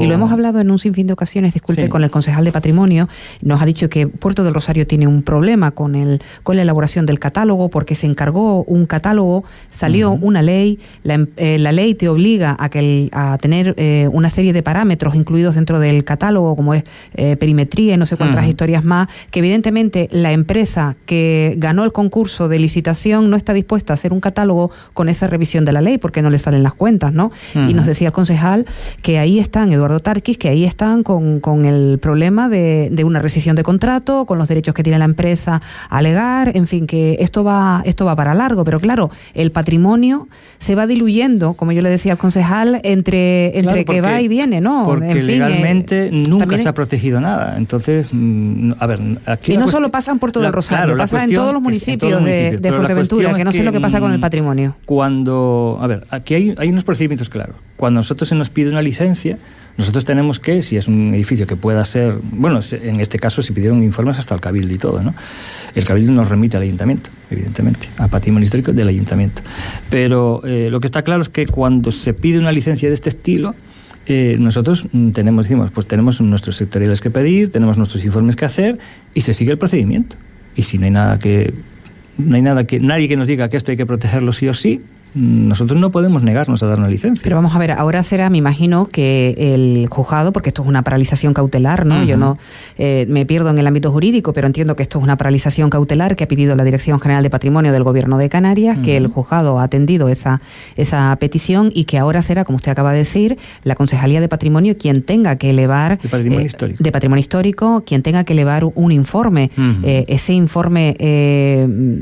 Y 0.01 0.07
lo 0.07 0.13
hemos 0.13 0.31
hablado 0.31 0.59
en 0.59 0.71
un 0.71 0.79
sinfín 0.79 1.07
de 1.07 1.13
ocasiones, 1.13 1.53
disculpe, 1.53 1.89
con 1.89 2.03
el 2.03 2.09
concejal 2.09 2.45
de 2.45 2.51
patrimonio, 2.51 3.09
nos 3.41 3.61
ha 3.61 3.65
dicho 3.65 3.89
que 3.89 4.07
Puerto 4.07 4.43
del 4.47 4.53
Rosario 4.53 4.87
tiene 4.87 5.07
un 5.07 5.23
problema 5.23 5.71
con, 5.71 5.95
el, 5.95 6.21
con 6.43 6.55
la 6.55 6.63
elaboración 6.63 7.05
del 7.05 7.19
catálogo 7.19 7.69
porque 7.69 7.95
se 7.95 8.07
encargó 8.07 8.63
un 8.63 8.85
catálogo, 8.85 9.43
salió 9.69 10.11
una 10.11 10.41
ley, 10.41 10.79
la, 11.03 11.25
eh, 11.37 11.57
la, 11.59 11.71
ley 11.71 11.95
te 11.95 12.09
obliga 12.09 12.55
a, 12.59 12.69
que 12.69 13.09
a 13.11 13.37
tener 13.39 13.73
eh, 13.77 14.09
una 14.11 14.29
serie 14.29 14.53
de 14.53 14.63
parámetros 14.63 15.15
incluidos 15.15 15.55
dentro 15.55 15.79
del 15.79 16.03
catálogo, 16.03 16.55
como 16.55 16.73
es 16.73 16.83
eh, 17.13 17.35
perimetría 17.37 17.93
y 17.93 17.97
no 17.97 18.05
sé 18.05 18.17
cuántas 18.17 18.47
historias 18.47 18.83
más, 18.83 19.07
que 19.31 19.39
evidentemente 19.39 20.07
la 20.11 20.31
empresa 20.31 20.95
que 21.05 21.55
ganó 21.57 21.83
el 21.83 21.91
concurso 21.91 22.47
de 22.47 22.59
licitación 22.59 23.29
no 23.29 23.35
está 23.35 23.53
dispuesta 23.53 23.93
a 23.93 23.95
hacer 23.95 24.13
un 24.13 24.19
catálogo 24.19 24.71
con 24.93 25.09
esa 25.09 25.27
revisión 25.27 25.65
de 25.65 25.71
la 25.71 25.81
ley 25.81 25.97
porque 25.97 26.21
no 26.21 26.29
le 26.29 26.37
salen 26.37 26.63
las 26.63 26.73
cuentas, 26.73 27.13
¿no? 27.13 27.31
Y 27.53 27.73
nos 27.73 27.85
decía 27.85 28.07
el 28.07 28.13
concejal 28.13 28.65
que 29.01 29.19
ahí 29.19 29.39
están, 29.39 29.71
Eduardo 29.71 29.99
Tarquis, 29.99 30.37
que 30.37 30.49
ahí 30.49 30.63
están 30.63 31.03
con, 31.03 31.39
con 31.39 31.65
el 31.65 31.99
problema 31.99 32.49
de, 32.49 32.89
de, 32.91 33.03
una 33.03 33.19
rescisión 33.19 33.55
de 33.55 33.63
contrato, 33.63 34.25
con 34.25 34.36
los 34.37 34.47
derechos 34.47 34.73
que 34.73 34.83
tiene 34.83 34.99
la 34.99 35.05
empresa 35.05 35.61
a 35.89 35.97
alegar, 35.97 36.55
en 36.55 36.67
fin, 36.67 36.87
que 36.87 37.17
esto 37.19 37.43
va, 37.43 37.81
esto 37.85 38.05
va 38.05 38.15
para 38.15 38.33
largo, 38.33 38.63
pero 38.63 38.79
claro, 38.79 39.09
el 39.33 39.51
patrimonio 39.51 40.27
se 40.59 40.75
va 40.75 40.87
diluyendo, 40.87 41.53
como 41.53 41.71
yo 41.71 41.81
le 41.81 41.89
decía 41.89 42.13
al 42.13 42.17
concejal, 42.17 42.79
entre, 42.83 43.57
entre 43.57 43.85
que 43.85 44.01
va 44.01 44.21
y 44.21 44.27
viene, 44.27 44.61
¿no? 44.61 44.83
Porque 44.85 45.11
en 45.11 45.17
fin, 45.17 45.27
legalmente 45.27 46.07
eh, 46.07 46.11
nunca 46.11 46.57
se 46.57 46.69
ha 46.69 46.73
protegido 46.73 47.19
nada. 47.19 47.57
Entonces, 47.57 48.07
mm, 48.11 48.73
a 48.79 48.87
ver, 48.87 48.99
aquí. 49.25 49.53
Y 49.53 49.57
no 49.57 49.67
solo 49.67 49.89
pasa 49.89 50.11
en 50.11 50.19
Puerto 50.19 50.39
del 50.39 50.53
Rosario, 50.53 50.97
pasa 50.97 51.23
en 51.23 51.33
todos 51.33 51.53
los 51.53 51.61
municipios, 51.61 52.23
de, 52.23 52.57
de 52.57 52.71
Fuerteventura, 52.71 53.33
que 53.33 53.43
no 53.43 53.51
sé 53.51 53.63
lo 53.63 53.71
que 53.71 53.81
pasa 53.81 53.99
con 53.99 54.11
el 54.11 54.17
mm, 54.17 54.21
patrimonio. 54.21 54.75
Cuando, 54.85 55.77
a 55.81 55.87
ver, 55.87 56.05
aquí 56.09 56.33
hay, 56.35 56.55
hay 56.57 56.69
unos 56.69 56.83
procedimientos 56.83 57.29
claros. 57.29 57.55
Cuando 57.75 57.99
nosotros 57.99 58.27
se 58.27 58.35
nos 58.35 58.49
pide 58.49 58.69
una 58.69 58.81
licencia, 58.81 59.37
nosotros 59.77 60.05
tenemos 60.05 60.39
que, 60.39 60.63
si 60.63 60.75
es 60.75 60.87
un 60.87 61.13
edificio 61.13 61.45
que 61.45 61.55
pueda 61.55 61.85
ser, 61.85 62.15
bueno, 62.31 62.59
en 62.71 62.99
este 62.99 63.19
caso 63.19 63.43
se 63.43 63.53
pidieron 63.53 63.83
informes 63.83 64.17
hasta 64.17 64.33
el 64.33 64.41
Cabildo 64.41 64.73
y 64.73 64.79
todo, 64.79 65.03
¿no? 65.03 65.13
El 65.75 65.85
Cabildo 65.85 66.11
nos 66.11 66.29
remite 66.29 66.57
al 66.57 66.63
Ayuntamiento, 66.63 67.11
evidentemente, 67.29 67.87
a 67.97 68.07
patrimonio 68.07 68.45
histórico 68.45 68.73
del 68.73 68.87
Ayuntamiento. 68.87 69.43
Pero 69.89 70.41
eh, 70.45 70.69
lo 70.71 70.79
que 70.79 70.87
está 70.87 71.03
claro 71.03 71.21
es 71.21 71.29
que 71.29 71.45
cuando 71.45 71.91
se 71.91 72.15
pide 72.15 72.39
una 72.39 72.51
licencia 72.51 72.89
de 72.89 72.95
este 72.95 73.09
estilo, 73.09 73.53
eh, 74.07 74.37
nosotros 74.39 74.85
tenemos, 75.13 75.45
decimos, 75.45 75.69
pues 75.71 75.85
tenemos 75.85 76.21
nuestros 76.21 76.55
sectoriales 76.55 76.99
que 76.99 77.11
pedir, 77.11 77.51
tenemos 77.51 77.77
nuestros 77.77 78.03
informes 78.03 78.35
que 78.35 78.45
hacer 78.45 78.79
y 79.13 79.21
se 79.21 79.35
sigue 79.35 79.51
el 79.51 79.57
procedimiento. 79.59 80.15
Y 80.55 80.63
si 80.63 80.79
no 80.79 80.85
hay 80.85 80.91
nada 80.91 81.19
que 81.19 81.53
no 82.17 82.35
hay 82.35 82.41
nada 82.41 82.65
que 82.65 82.79
nadie 82.79 83.07
que 83.07 83.15
nos 83.15 83.27
diga 83.27 83.47
que 83.49 83.57
esto 83.57 83.69
hay 83.69 83.77
que 83.77 83.85
protegerlo 83.85 84.31
sí 84.31 84.47
o 84.47 84.53
sí, 84.55 84.81
nosotros 85.13 85.79
no 85.79 85.91
podemos 85.91 86.21
negarnos 86.21 86.61
a 86.63 86.67
dar 86.67 86.79
una 86.79 86.87
licencia. 86.87 87.23
Pero 87.23 87.35
vamos 87.35 87.55
a 87.55 87.59
ver, 87.59 87.71
ahora 87.71 88.03
será, 88.03 88.29
me 88.29 88.37
imagino, 88.37 88.87
que 88.87 89.35
el 89.37 89.87
juzgado, 89.89 90.31
porque 90.31 90.49
esto 90.49 90.61
es 90.61 90.67
una 90.67 90.83
paralización 90.83 91.33
cautelar, 91.33 91.85
¿no? 91.85 92.03
Yo 92.03 92.17
no 92.17 92.37
eh, 92.77 93.05
me 93.09 93.25
pierdo 93.25 93.49
en 93.49 93.57
el 93.57 93.67
ámbito 93.67 93.91
jurídico, 93.91 94.33
pero 94.33 94.47
entiendo 94.47 94.75
que 94.75 94.83
esto 94.83 94.99
es 94.99 95.03
una 95.03 95.17
paralización 95.17 95.69
cautelar 95.69 96.15
que 96.15 96.23
ha 96.23 96.27
pedido 96.27 96.55
la 96.55 96.63
Dirección 96.63 96.99
General 96.99 97.23
de 97.23 97.29
Patrimonio 97.29 97.71
del 97.71 97.83
Gobierno 97.83 98.17
de 98.17 98.29
Canarias, 98.29 98.79
que 98.79 98.97
el 98.97 99.07
juzgado 99.07 99.59
ha 99.59 99.63
atendido 99.63 100.09
esa, 100.09 100.41
esa 100.75 101.15
petición 101.19 101.71
y 101.73 101.85
que 101.85 101.97
ahora 101.97 102.21
será, 102.21 102.45
como 102.45 102.57
usted 102.57 102.71
acaba 102.71 102.91
de 102.91 102.99
decir, 102.99 103.37
la 103.63 103.75
Concejalía 103.75 104.21
de 104.21 104.29
Patrimonio 104.29 104.77
quien 104.77 105.01
tenga 105.01 105.37
que 105.37 105.49
elevar... 105.49 105.99
De 105.99 106.09
Patrimonio 106.09 106.43
eh, 106.43 106.47
Histórico. 106.47 106.83
De 106.83 106.91
Patrimonio 106.91 107.21
Histórico, 107.21 107.83
quien 107.85 108.03
tenga 108.03 108.23
que 108.23 108.33
elevar 108.33 108.65
un 108.65 108.91
informe. 108.91 109.51
Eh, 109.83 110.05
ese 110.07 110.33
informe, 110.33 110.95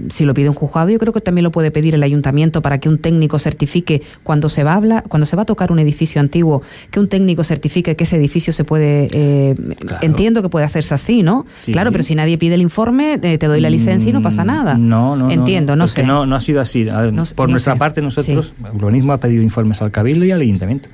si 0.09 0.25
lo 0.25 0.33
pide 0.33 0.49
un 0.49 0.55
juzgado, 0.55 0.89
yo 0.89 0.99
creo 0.99 1.13
que 1.13 1.21
también 1.21 1.43
lo 1.43 1.51
puede 1.51 1.71
pedir 1.71 1.95
el 1.95 2.03
ayuntamiento 2.03 2.61
para 2.61 2.79
que 2.79 2.89
un 2.89 2.94
técnico 2.97 3.39
certifique 3.39 4.01
cuando 4.23 4.49
se 4.49 4.63
va 4.63 4.73
a 4.73 4.75
hablar, 4.75 5.03
cuando 5.07 5.25
se 5.25 5.35
va 5.35 5.43
a 5.43 5.45
tocar 5.45 5.71
un 5.71 5.79
edificio 5.79 6.21
antiguo, 6.21 6.61
que 6.91 6.99
un 6.99 7.07
técnico 7.07 7.43
certifique 7.43 7.95
que 7.95 8.03
ese 8.03 8.15
edificio 8.15 8.53
se 8.53 8.63
puede, 8.63 9.09
eh, 9.11 9.55
entiendo 10.01 10.41
que 10.41 10.49
puede 10.49 10.65
hacerse 10.65 10.93
así, 10.93 11.23
¿no? 11.23 11.45
Claro, 11.65 11.91
pero 11.91 12.03
si 12.03 12.15
nadie 12.15 12.37
pide 12.37 12.55
el 12.55 12.61
informe, 12.61 13.19
eh, 13.21 13.37
te 13.37 13.47
doy 13.47 13.61
la 13.61 13.69
licencia 13.69 14.09
y 14.09 14.13
no 14.13 14.21
pasa 14.21 14.43
mm, 14.43 14.47
nada. 14.47 14.77
No, 14.77 15.15
no, 15.15 15.29
entiendo, 15.29 15.75
no, 15.75 15.87
sé. 15.87 16.03
no, 16.03 16.25
no 16.25 16.35
ha 16.35 16.41
sido 16.41 16.61
así. 16.61 16.87
por 17.35 17.49
nuestra 17.49 17.75
parte 17.75 18.01
nosotros, 18.01 18.53
el 18.63 18.75
urbanismo 18.77 19.13
ha 19.13 19.17
pedido 19.17 19.43
informes 19.43 19.81
al 19.81 19.91
cabildo 19.91 20.25
y 20.25 20.31
al 20.31 20.41
ayuntamiento. 20.41 20.89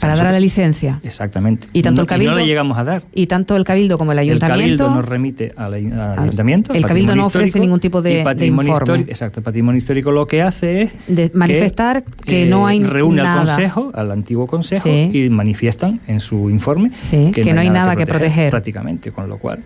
Para 0.00 0.16
dar 0.16 0.26
a 0.26 0.32
la 0.32 0.40
licencia. 0.40 1.00
Exactamente. 1.02 1.68
Y 1.72 1.82
tanto 1.82 2.02
el 2.02 2.06
cabildo. 2.06 2.32
no 2.32 2.38
le 2.38 2.46
llegamos 2.46 2.76
a 2.78 2.84
dar. 2.84 3.02
Y 3.14 3.26
tanto 3.26 3.56
el 3.56 3.64
cabildo 3.64 3.98
como 3.98 4.12
el 4.12 4.18
ayuntamiento. 4.18 4.62
El 4.62 4.78
cabildo 4.78 4.90
nos 4.90 5.08
remite 5.08 5.52
al, 5.56 5.74
ayuntamiento. 5.74 6.72
El 6.74 6.84
cabildo 6.84 7.16
no 7.16 7.26
ofrece 7.26 7.58
ningún 7.60 7.80
tipo 7.80 8.02
de, 8.02 8.22
patrimonio 8.22 8.72
informe. 8.72 8.84
Histórico, 8.84 9.10
exacto. 9.10 9.40
El 9.40 9.44
patrimonio 9.44 9.78
histórico 9.78 10.10
lo 10.12 10.26
que 10.26 10.42
hace 10.42 10.82
es. 10.82 11.34
manifestar 11.34 12.04
que, 12.24 12.46
no 12.46 12.66
hay 12.66 12.80
eh, 12.80 12.86
reúne 12.86 13.22
nada. 13.22 13.40
al 13.40 13.46
consejo, 13.46 13.90
al 13.94 14.10
antiguo 14.10 14.46
consejo, 14.46 14.88
y 14.88 15.28
manifiestan 15.30 16.00
en 16.06 16.20
su 16.20 16.50
informe 16.50 16.90
que, 17.32 17.52
no 17.54 17.60
hay 17.60 17.70
nada, 17.70 17.96
que, 17.96 18.06
proteger, 18.06 18.50
Prácticamente, 18.50 19.10
con 19.12 19.28
lo 19.28 19.38
cual. 19.38 19.60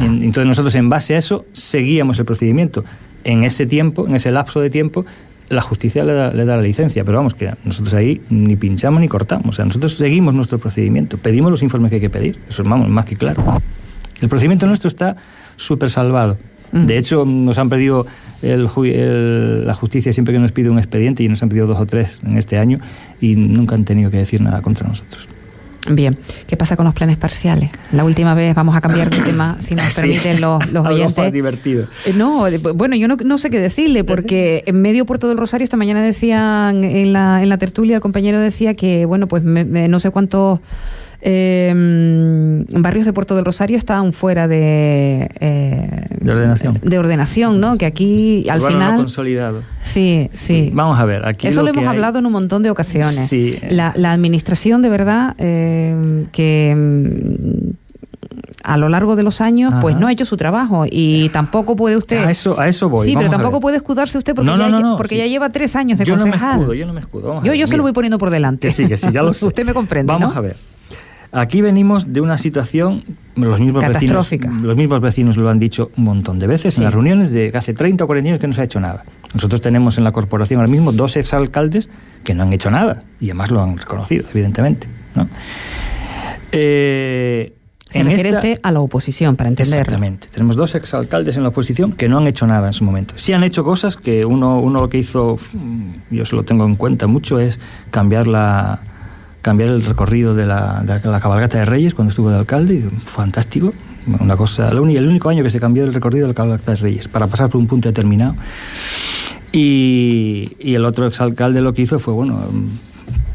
Entonces 0.00 0.46
nosotros 0.46 0.74
en 0.74 0.88
base 0.88 1.14
a 1.14 1.18
eso 1.18 1.44
seguíamos 1.52 2.18
el 2.18 2.24
procedimiento. 2.24 2.84
En 3.24 3.44
ese 3.44 3.66
tiempo, 3.66 4.06
en 4.06 4.16
ese 4.16 4.32
lapso 4.32 4.60
de 4.60 4.68
tiempo, 4.68 5.04
la 5.52 5.62
justicia 5.62 6.02
le 6.02 6.12
da, 6.12 6.32
la 6.32 6.62
licencia, 6.62 7.04
pero 7.04 7.18
vamos, 7.18 7.34
que 7.34 7.52
nosotros 7.64 7.92
ahí 7.94 8.22
ni 8.30 8.56
pinchamos 8.56 9.00
ni 9.00 9.08
cortamos. 9.08 9.46
O 9.48 9.52
sea, 9.52 9.64
nosotros 9.64 9.94
seguimos 9.94 10.34
nuestro 10.34 10.58
procedimiento, 10.58 11.18
pedimos 11.18 11.50
los 11.50 11.62
informes 11.62 11.90
que 11.90 11.96
hay 11.96 12.00
que 12.00 12.10
pedir, 12.10 12.38
eso 12.48 12.62
es 12.62 12.68
más 12.68 13.04
que 13.04 13.16
claro. 13.16 13.60
El 14.20 14.28
procedimiento 14.28 14.66
nuestro 14.66 14.88
está 14.88 15.16
súper 15.56 15.90
salvado. 15.90 16.38
Mm. 16.72 16.86
De 16.86 16.96
hecho, 16.96 17.24
nos 17.26 17.58
han 17.58 17.68
pedido 17.68 18.06
la 18.40 19.74
justicia 19.74 20.12
siempre 20.12 20.32
que 20.32 20.40
nos 20.40 20.52
pide 20.52 20.70
un 20.70 20.78
expediente 20.78 21.22
y 21.22 21.28
nos 21.28 21.42
han 21.42 21.48
pedido 21.48 21.66
dos 21.66 21.78
o 21.78 21.86
tres 21.86 22.20
en 22.24 22.38
este 22.38 22.58
año 22.58 22.78
y 23.20 23.36
nunca 23.36 23.74
han 23.74 23.84
tenido 23.84 24.10
que 24.10 24.16
decir 24.16 24.40
nada 24.40 24.62
contra 24.62 24.88
nosotros. 24.88 25.28
Bien, 25.88 26.16
¿qué 26.46 26.56
pasa 26.56 26.76
con 26.76 26.84
los 26.84 26.94
planes 26.94 27.16
parciales? 27.16 27.70
La 27.90 28.04
última 28.04 28.34
vez 28.34 28.54
vamos 28.54 28.76
a 28.76 28.80
cambiar 28.80 29.10
de 29.10 29.20
tema, 29.20 29.56
si 29.60 29.74
nos 29.74 29.92
permiten 29.94 30.40
los, 30.40 30.70
los 30.70 30.86
oyentes. 30.86 31.32
divertido. 31.32 31.86
Eh, 32.06 32.12
no, 32.16 32.46
bueno, 32.74 32.94
yo 32.94 33.08
no, 33.08 33.38
sé 33.38 33.50
qué 33.50 33.58
decirle, 33.58 34.04
porque 34.04 34.62
en 34.66 34.80
medio 34.80 35.04
Puerto 35.06 35.28
del 35.28 35.38
Rosario 35.38 35.64
esta 35.64 35.76
mañana 35.76 36.00
decían 36.00 36.84
en 36.84 37.12
la, 37.12 37.42
en 37.42 37.48
la 37.48 37.58
tertulia, 37.58 37.96
el 37.96 38.02
compañero 38.02 38.38
decía 38.38 38.74
que, 38.74 39.06
bueno, 39.06 39.26
pues 39.26 39.42
no 39.42 40.00
sé 40.00 40.10
cuántos 40.10 40.60
eh, 41.24 42.64
barrios 42.70 43.06
de 43.06 43.12
Puerto 43.12 43.36
del 43.36 43.44
Rosario 43.44 43.78
están 43.78 44.12
fuera 44.12 44.48
de, 44.48 45.30
eh, 45.38 46.06
de 46.18 46.32
ordenación. 46.32 46.78
De 46.82 46.98
ordenación, 46.98 47.60
¿no? 47.60 47.78
Que 47.78 47.86
aquí 47.86 48.48
al 48.50 48.60
final. 48.60 48.96
consolidado. 48.96 49.62
Sí, 49.82 50.28
sí, 50.32 50.70
Vamos 50.74 50.98
a 50.98 51.04
ver. 51.04 51.24
Aquí 51.24 51.46
Eso 51.46 51.62
lo, 51.62 51.68
hemos 51.68 51.86
hablado 51.86 52.18
en 52.18 52.26
un 52.26 52.32
montón 52.32 52.64
de 52.64 52.70
ocasiones. 52.70 53.28
Sí. 53.28 53.58
La, 53.70 53.92
la 53.94 54.12
administración, 54.12 54.82
de 54.82 54.88
verdad, 54.88 55.36
eh, 55.38 56.26
que 56.32 56.74
mm, 56.76 57.70
a 58.64 58.76
lo 58.76 58.88
largo 58.88 59.14
de 59.14 59.22
los 59.22 59.40
años, 59.40 59.72
pues 59.80 59.96
no 59.96 60.08
ha 60.08 60.12
hecho 60.12 60.24
su 60.24 60.36
trabajo 60.36 60.86
y 60.90 61.28
tampoco 61.28 61.76
puede 61.76 61.96
usted. 61.96 62.24
A 62.24 62.30
eso, 62.32 62.58
a 62.58 62.68
eso 62.68 62.88
voy. 62.88 63.08
Sí, 63.08 63.14
pero 63.16 63.30
tampoco 63.30 63.60
puede 63.60 63.76
escudarse 63.76 64.18
usted 64.18 64.34
porque, 64.34 64.50
ya, 64.50 64.94
porque 64.96 65.16
ya 65.16 65.26
lleva 65.26 65.50
tres 65.50 65.76
años 65.76 66.00
de 66.00 66.04
yo 66.04 66.16
concejal. 66.16 66.40
No 66.40 66.56
me 66.56 66.62
escudo, 66.62 66.74
yo 66.74 66.86
no 66.86 66.92
me 66.92 67.00
escudo. 67.00 67.44
yo, 67.44 67.54
yo 67.54 67.66
se 67.68 67.76
lo 67.76 67.84
voy 67.84 67.92
poniendo 67.92 68.18
por 68.18 68.30
delante. 68.30 68.68
Que 68.68 68.72
sí, 68.72 68.88
que 68.88 68.96
sí, 68.96 69.08
ya 69.12 69.22
lo 69.22 69.32
sé. 69.34 69.46
usted 69.46 69.64
me 69.64 69.72
comprende. 69.74 70.12
Vamos 70.12 70.36
a 70.36 70.40
ver. 70.40 70.56
Aquí 71.34 71.62
venimos 71.62 72.12
de 72.12 72.20
una 72.20 72.36
situación, 72.36 73.04
los 73.36 73.58
mismos 73.58 73.88
vecinos, 73.88 74.30
los 74.60 74.76
mismos 74.76 75.00
vecinos 75.00 75.38
lo 75.38 75.48
han 75.48 75.58
dicho 75.58 75.90
un 75.96 76.04
montón 76.04 76.38
de 76.38 76.46
veces 76.46 76.76
en 76.76 76.84
las 76.84 76.92
reuniones 76.92 77.30
de 77.30 77.50
hace 77.54 77.72
30 77.72 78.04
o 78.04 78.06
40 78.06 78.28
años 78.28 78.38
que 78.38 78.46
no 78.46 78.52
se 78.52 78.60
ha 78.60 78.64
hecho 78.64 78.80
nada. 78.80 79.04
Nosotros 79.32 79.62
tenemos 79.62 79.96
en 79.96 80.04
la 80.04 80.12
corporación 80.12 80.60
ahora 80.60 80.70
mismo 80.70 80.92
dos 80.92 81.16
exalcaldes 81.16 81.88
que 82.22 82.34
no 82.34 82.42
han 82.42 82.52
hecho 82.52 82.70
nada 82.70 83.00
y 83.18 83.26
además 83.30 83.50
lo 83.50 83.62
han 83.62 83.78
reconocido, 83.78 84.26
evidentemente. 84.30 84.86
¿no? 85.14 85.26
Eh, 86.52 87.54
se 87.90 88.02
refiere 88.02 88.60
a 88.62 88.70
la 88.70 88.80
oposición, 88.80 89.34
para 89.34 89.48
entenderlo. 89.48 89.80
Exactamente. 89.80 90.28
Tenemos 90.30 90.56
dos 90.56 90.74
exalcaldes 90.74 91.38
en 91.38 91.44
la 91.44 91.48
oposición 91.48 91.92
que 91.92 92.10
no 92.10 92.18
han 92.18 92.26
hecho 92.26 92.46
nada 92.46 92.66
en 92.66 92.74
su 92.74 92.84
momento. 92.84 93.14
Sí 93.16 93.32
han 93.32 93.42
hecho 93.42 93.64
cosas 93.64 93.96
que 93.96 94.26
uno, 94.26 94.60
uno 94.60 94.80
lo 94.80 94.88
que 94.90 94.98
hizo, 94.98 95.38
yo 96.10 96.26
se 96.26 96.36
lo 96.36 96.42
tengo 96.42 96.66
en 96.66 96.76
cuenta 96.76 97.06
mucho, 97.06 97.40
es 97.40 97.58
cambiar 97.90 98.26
la, 98.26 98.80
cambiar 99.42 99.68
el 99.70 99.84
recorrido 99.84 100.34
de 100.34 100.46
la, 100.46 100.84
cabalgata 101.20 101.58
de 101.58 101.64
Reyes 101.64 101.94
cuando 101.94 102.10
estuvo 102.10 102.30
de 102.30 102.38
alcalde, 102.38 102.88
fantástico. 103.04 103.74
Una 104.18 104.36
cosa, 104.36 104.70
el 104.70 104.80
único 104.80 105.28
año 105.28 105.44
que 105.44 105.50
se 105.50 105.60
cambió 105.60 105.84
el 105.84 105.94
recorrido 105.94 106.26
de 106.26 106.32
la 106.32 106.34
cabalgata 106.34 106.72
de 106.72 106.78
Reyes, 106.78 107.08
para 107.08 107.26
pasar 107.26 107.50
por 107.50 107.60
un 107.60 107.66
punto 107.66 107.88
determinado. 107.88 108.34
Y, 109.52 110.56
y 110.58 110.74
el 110.74 110.84
otro 110.84 111.06
exalcalde 111.06 111.60
lo 111.60 111.74
que 111.74 111.82
hizo 111.82 111.98
fue, 111.98 112.14
bueno, 112.14 112.40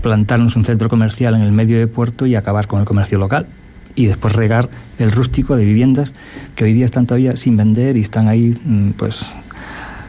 plantarnos 0.01 0.55
un 0.55 0.65
centro 0.65 0.89
comercial 0.89 1.35
en 1.35 1.41
el 1.41 1.51
medio 1.51 1.77
de 1.77 1.87
puerto 1.87 2.25
y 2.25 2.35
acabar 2.35 2.67
con 2.67 2.79
el 2.79 2.85
comercio 2.85 3.17
local. 3.17 3.45
Y 3.95 4.05
después 4.05 4.35
regar 4.35 4.69
el 4.99 5.11
rústico 5.11 5.55
de 5.55 5.65
viviendas 5.65 6.13
que 6.55 6.65
hoy 6.65 6.73
día 6.73 6.85
están 6.85 7.05
todavía 7.05 7.35
sin 7.35 7.57
vender 7.57 7.97
y 7.97 8.01
están 8.01 8.27
ahí, 8.27 8.59
mm, 8.63 8.91
pues, 8.91 9.33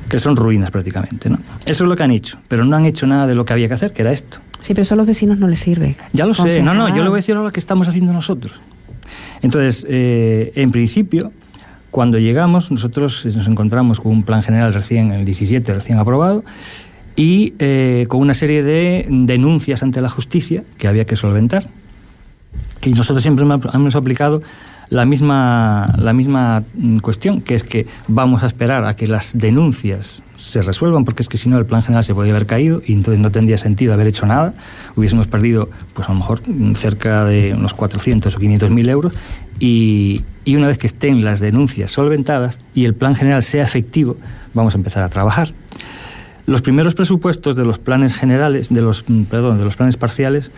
que 0.09 0.19
son 0.19 0.37
ruinas 0.37 0.71
prácticamente. 0.71 1.31
¿no? 1.31 1.38
Eso 1.64 1.85
es 1.85 1.88
lo 1.88 1.97
que 1.97 2.02
han 2.02 2.11
hecho, 2.11 2.38
pero 2.49 2.64
no 2.64 2.76
han 2.76 2.85
hecho 2.85 3.07
nada 3.07 3.26
de 3.26 3.35
lo 3.35 3.45
que 3.45 3.52
había 3.52 3.69
que 3.69 3.75
hacer, 3.75 3.93
que 3.93 4.02
era 4.02 4.12
esto. 4.12 4.38
Sí, 4.69 4.75
pero 4.75 4.83
eso 4.83 4.93
a 4.93 4.97
los 4.99 5.07
vecinos 5.07 5.39
no 5.39 5.49
les 5.49 5.61
sirve. 5.61 5.97
Ya 6.13 6.27
lo 6.27 6.35
sé, 6.35 6.63
no, 6.63 6.75
no, 6.75 6.91
yo 6.91 7.03
le 7.03 7.09
voy 7.09 7.17
a 7.17 7.21
decir 7.21 7.35
ahora 7.35 7.47
lo 7.47 7.53
que 7.55 7.59
estamos 7.59 7.89
haciendo 7.89 8.13
nosotros. 8.13 8.61
Entonces, 9.41 9.87
eh, 9.89 10.53
en 10.57 10.73
principio, 10.73 11.33
cuando 11.91 12.19
llegamos, 12.19 12.71
nosotros 12.71 13.25
nos 13.25 13.49
encontramos 13.49 13.99
con 13.99 14.13
un 14.13 14.25
plan 14.25 14.43
general 14.43 14.75
recién, 14.75 15.11
el 15.11 15.25
17, 15.25 15.73
recién 15.73 15.97
aprobado, 15.97 16.45
y 17.17 17.55
eh, 17.61 18.05
con 18.11 18.21
una 18.21 18.35
serie 18.35 18.63
de 18.63 19.07
denuncias 19.09 19.83
ante 19.83 20.03
la 20.03 20.11
justicia 20.11 20.65
que 20.77 20.87
había 20.87 21.07
que 21.07 21.17
solventar. 21.17 21.71
Y 22.85 22.91
nosotros 22.91 23.23
siempre 23.23 23.47
hemos 23.47 23.97
aplicado 23.97 24.43
la 24.90 25.04
misma, 25.04 25.95
la 25.99 26.12
misma 26.12 26.64
cuestión, 27.02 27.40
que 27.40 27.54
es 27.54 27.62
que 27.62 27.87
vamos 28.07 28.42
a 28.42 28.47
esperar 28.47 28.85
a 28.85 28.97
que 28.97 29.07
las 29.07 29.38
denuncias 29.38 30.23
se 30.37 30.62
resuelvan, 30.62 31.04
porque 31.04 31.23
es 31.23 31.28
que 31.28 31.37
si 31.37 31.49
no 31.49 31.59
el 31.59 31.66
plan 31.66 31.83
general 31.83 32.04
se 32.04 32.14
podría 32.14 32.33
haber 32.33 32.47
caído 32.47 32.80
y 32.87 32.92
entonces 32.92 33.21
no 33.21 33.30
tendría 33.30 33.59
sentido 33.59 33.92
haber 33.92 34.07
hecho 34.07 34.25
nada. 34.25 34.54
Hubiésemos 34.97 35.26
perdido, 35.26 35.68
pues 35.95 36.09
a 36.09 36.12
lo 36.12 36.18
mejor, 36.18 36.40
cerca 36.75 37.25
de 37.25 37.54
unos 37.54 37.75
400 37.75 38.35
o 38.35 38.38
500 38.38 38.71
mil 38.71 38.88
euros. 38.88 39.12
Y, 39.61 40.25
y 40.45 40.57
una 40.57 40.68
vez 40.68 40.78
que 40.78 40.87
estén 40.87 41.25
las 41.25 41.40
denuncias 41.40 41.90
solventadas 41.90 42.59
y 42.75 42.85
el 42.85 42.95
plan 42.95 43.14
general 43.14 43.42
sea 43.42 43.64
efectivo, 43.64 44.16
vamos 44.54 44.75
a 44.75 44.78
empezar 44.78 45.02
a 45.02 45.09
trabajar. 45.09 45.52
Los 46.47 46.62
primeros 46.62 46.95
presupuestos 46.95 47.57
de 47.57 47.64
los 47.66 47.78
planes 47.78 48.14
generales, 48.14 48.71
de 48.71 48.80
los, 48.80 49.04
perdón, 49.28 49.59
de 49.59 49.64
los 49.64 49.76
planes 49.76 49.99
parciales, 49.99 50.50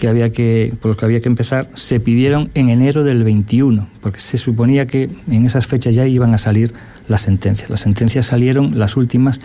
que 0.00 0.08
había 0.08 0.32
que, 0.32 0.72
por 0.80 0.88
los 0.88 0.96
que 0.96 1.04
había 1.04 1.20
que 1.20 1.28
empezar, 1.28 1.68
se 1.74 2.00
pidieron 2.00 2.48
en 2.54 2.70
enero 2.70 3.04
del 3.04 3.22
21, 3.22 3.86
porque 4.00 4.18
se 4.18 4.38
suponía 4.38 4.86
que 4.86 5.10
en 5.30 5.44
esas 5.44 5.66
fechas 5.66 5.94
ya 5.94 6.06
iban 6.06 6.32
a 6.32 6.38
salir 6.38 6.72
las 7.06 7.20
sentencias. 7.20 7.68
Las 7.68 7.80
sentencias 7.80 8.24
salieron, 8.24 8.78
las 8.78 8.96
últimas, 8.96 9.42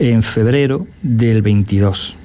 en 0.00 0.24
febrero 0.24 0.88
del 1.02 1.42
22. 1.42 2.16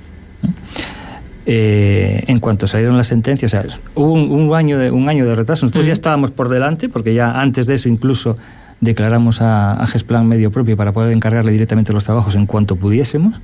Eh, 1.46 2.24
en 2.25 2.39
cuanto 2.39 2.65
salieron 2.65 2.98
las 2.98 3.05
sentencias, 3.05 3.53
o 3.53 3.62
sea, 3.62 3.79
hubo 3.93 4.13
un, 4.13 4.55
año 4.55 4.79
de, 4.79 4.89
un 4.89 5.07
año 5.07 5.27
de 5.27 5.36
retraso. 5.36 5.67
Nosotros 5.67 5.86
ya 5.86 5.93
estábamos 5.93 6.31
por 6.31 6.50
delante, 6.50 6.89
porque 6.89 7.13
ya 7.13 7.39
antes 7.39 7.67
de 7.67 7.75
eso 7.75 7.89
incluso 7.89 8.38
declaramos 8.81 9.39
a, 9.39 9.74
a 9.74 9.86
Gesplan 9.86 10.27
medio 10.27 10.51
propio 10.51 10.75
para 10.75 10.93
poder 10.93 11.13
encargarle 11.13 11.51
directamente 11.51 11.93
los 11.93 12.05
trabajos 12.05 12.34
en 12.34 12.48
cuanto 12.48 12.75
pudiésemos. 12.75 13.39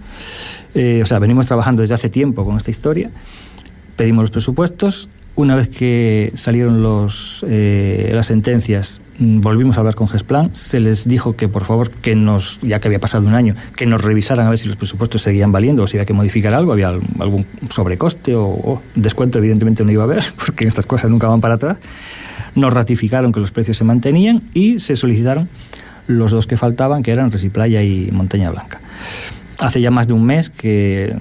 Eh, 0.73 1.01
o 1.03 1.05
sea, 1.05 1.19
venimos 1.19 1.45
trabajando 1.45 1.83
desde 1.83 1.93
hace 1.93 2.09
tiempo 2.09 2.43
con 2.43 2.57
esta 2.57 2.71
historia 2.71 3.11
pedimos 3.95 4.23
los 4.23 4.31
presupuestos. 4.31 5.09
Una 5.35 5.55
vez 5.55 5.67
que 5.67 6.31
salieron 6.35 6.83
los, 6.83 7.43
eh, 7.49 8.11
las 8.13 8.27
sentencias, 8.27 9.01
mm, 9.17 9.41
volvimos 9.41 9.77
a 9.77 9.79
hablar 9.79 9.95
con 9.95 10.07
GESPLAN. 10.07 10.55
Se 10.55 10.79
les 10.79 11.07
dijo 11.07 11.35
que, 11.35 11.47
por 11.47 11.65
favor, 11.65 11.89
que 11.89 12.15
nos, 12.15 12.59
ya 12.61 12.79
que 12.79 12.87
había 12.87 12.99
pasado 12.99 13.25
un 13.25 13.33
año, 13.33 13.55
que 13.75 13.87
nos 13.87 14.03
revisaran 14.03 14.45
a 14.45 14.49
ver 14.49 14.59
si 14.59 14.67
los 14.67 14.77
presupuestos 14.77 15.23
seguían 15.23 15.51
valiendo 15.51 15.83
o 15.83 15.87
si 15.87 15.97
había 15.97 16.05
que 16.05 16.13
modificar 16.13 16.53
algo, 16.53 16.71
había 16.71 16.89
algún 16.89 17.47
sobrecoste 17.69 18.35
o, 18.35 18.79
descuento, 18.93 19.39
evidentemente 19.39 19.83
no 19.83 19.91
iba 19.91 20.03
a 20.03 20.05
haber, 20.05 20.23
porque 20.45 20.67
estas 20.67 20.85
cosas 20.85 21.09
nunca 21.09 21.27
van 21.27 21.41
para 21.41 21.55
atrás. 21.55 21.77
Nos 22.53 22.71
ratificaron 22.71 23.31
que 23.31 23.39
los 23.39 23.49
precios 23.49 23.77
se 23.77 23.83
mantenían 23.83 24.43
y 24.53 24.77
se 24.77 24.95
solicitaron 24.95 25.49
los 26.05 26.31
dos 26.31 26.45
que 26.45 26.57
faltaban, 26.57 27.01
que 27.01 27.11
eran 27.11 27.31
Resiplaya 27.31 27.81
y 27.81 28.11
Montaña 28.11 28.51
Blanca. 28.51 28.81
Hace 29.59 29.81
ya 29.81 29.89
más 29.89 30.07
de 30.07 30.13
un 30.13 30.25
mes 30.25 30.51
que, 30.51 31.15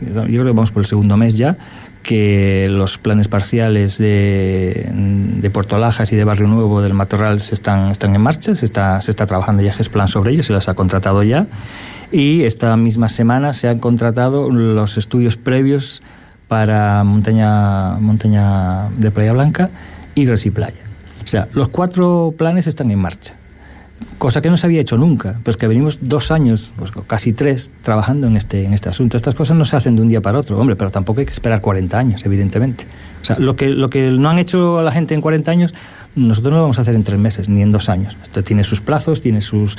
yo 0.00 0.22
creo 0.24 0.44
que 0.44 0.50
vamos 0.50 0.70
por 0.70 0.80
el 0.80 0.86
segundo 0.86 1.16
mes 1.18 1.36
ya, 1.36 1.58
que 2.02 2.68
los 2.70 2.98
planes 2.98 3.28
parciales 3.28 3.98
de, 3.98 4.88
de 4.92 5.50
Puerto 5.50 5.78
Lajas 5.78 6.12
y 6.12 6.16
de 6.16 6.24
Barrio 6.24 6.48
Nuevo 6.48 6.82
del 6.82 6.94
Matorral 6.94 7.40
se 7.40 7.54
están, 7.54 7.90
están 7.90 8.14
en 8.14 8.20
marcha, 8.20 8.54
se 8.54 8.64
está, 8.64 9.00
se 9.00 9.10
está 9.10 9.26
trabajando 9.26 9.62
ya 9.62 9.74
plan 9.92 10.08
sobre 10.08 10.32
ellos, 10.32 10.46
se 10.46 10.52
las 10.52 10.68
ha 10.68 10.74
contratado 10.74 11.22
ya. 11.22 11.46
Y 12.12 12.42
esta 12.42 12.76
misma 12.76 13.08
semana 13.08 13.52
se 13.52 13.68
han 13.68 13.78
contratado 13.78 14.50
los 14.50 14.98
estudios 14.98 15.36
previos 15.36 16.02
para 16.48 17.04
Montaña, 17.04 17.94
Montaña 18.00 18.88
de 18.96 19.10
Playa 19.10 19.32
Blanca 19.32 19.70
y 20.14 20.26
Resi 20.26 20.50
Playa. 20.50 20.80
O 21.22 21.26
sea, 21.26 21.48
los 21.52 21.68
cuatro 21.68 22.34
planes 22.36 22.66
están 22.66 22.90
en 22.90 22.98
marcha 22.98 23.34
cosa 24.18 24.42
que 24.42 24.50
no 24.50 24.56
se 24.56 24.66
había 24.66 24.80
hecho 24.80 24.96
nunca, 24.96 25.40
pues 25.44 25.56
que 25.56 25.66
venimos 25.66 25.98
dos 26.02 26.30
años, 26.30 26.72
pues 26.76 26.90
casi 27.06 27.32
tres, 27.32 27.70
trabajando 27.82 28.26
en 28.26 28.36
este, 28.36 28.64
en 28.64 28.72
este 28.72 28.88
asunto. 28.88 29.16
Estas 29.16 29.34
cosas 29.34 29.56
no 29.56 29.64
se 29.64 29.76
hacen 29.76 29.96
de 29.96 30.02
un 30.02 30.08
día 30.08 30.20
para 30.20 30.38
otro, 30.38 30.58
hombre, 30.58 30.76
pero 30.76 30.90
tampoco 30.90 31.20
hay 31.20 31.26
que 31.26 31.32
esperar 31.32 31.60
40 31.60 31.98
años, 31.98 32.24
evidentemente. 32.24 32.84
O 33.22 33.24
sea, 33.24 33.38
lo 33.38 33.54
que, 33.56 33.68
lo 33.68 33.90
que 33.90 34.10
no 34.10 34.30
han 34.30 34.38
hecho 34.38 34.82
la 34.82 34.92
gente 34.92 35.14
en 35.14 35.20
40 35.20 35.50
años, 35.50 35.74
nosotros 36.16 36.52
no 36.52 36.58
lo 36.58 36.62
vamos 36.62 36.78
a 36.78 36.82
hacer 36.82 36.94
en 36.94 37.04
tres 37.04 37.18
meses 37.18 37.48
ni 37.48 37.62
en 37.62 37.70
dos 37.70 37.88
años. 37.88 38.16
Esto 38.22 38.42
tiene 38.42 38.64
sus 38.64 38.80
plazos, 38.80 39.20
tiene 39.20 39.40
sus, 39.40 39.76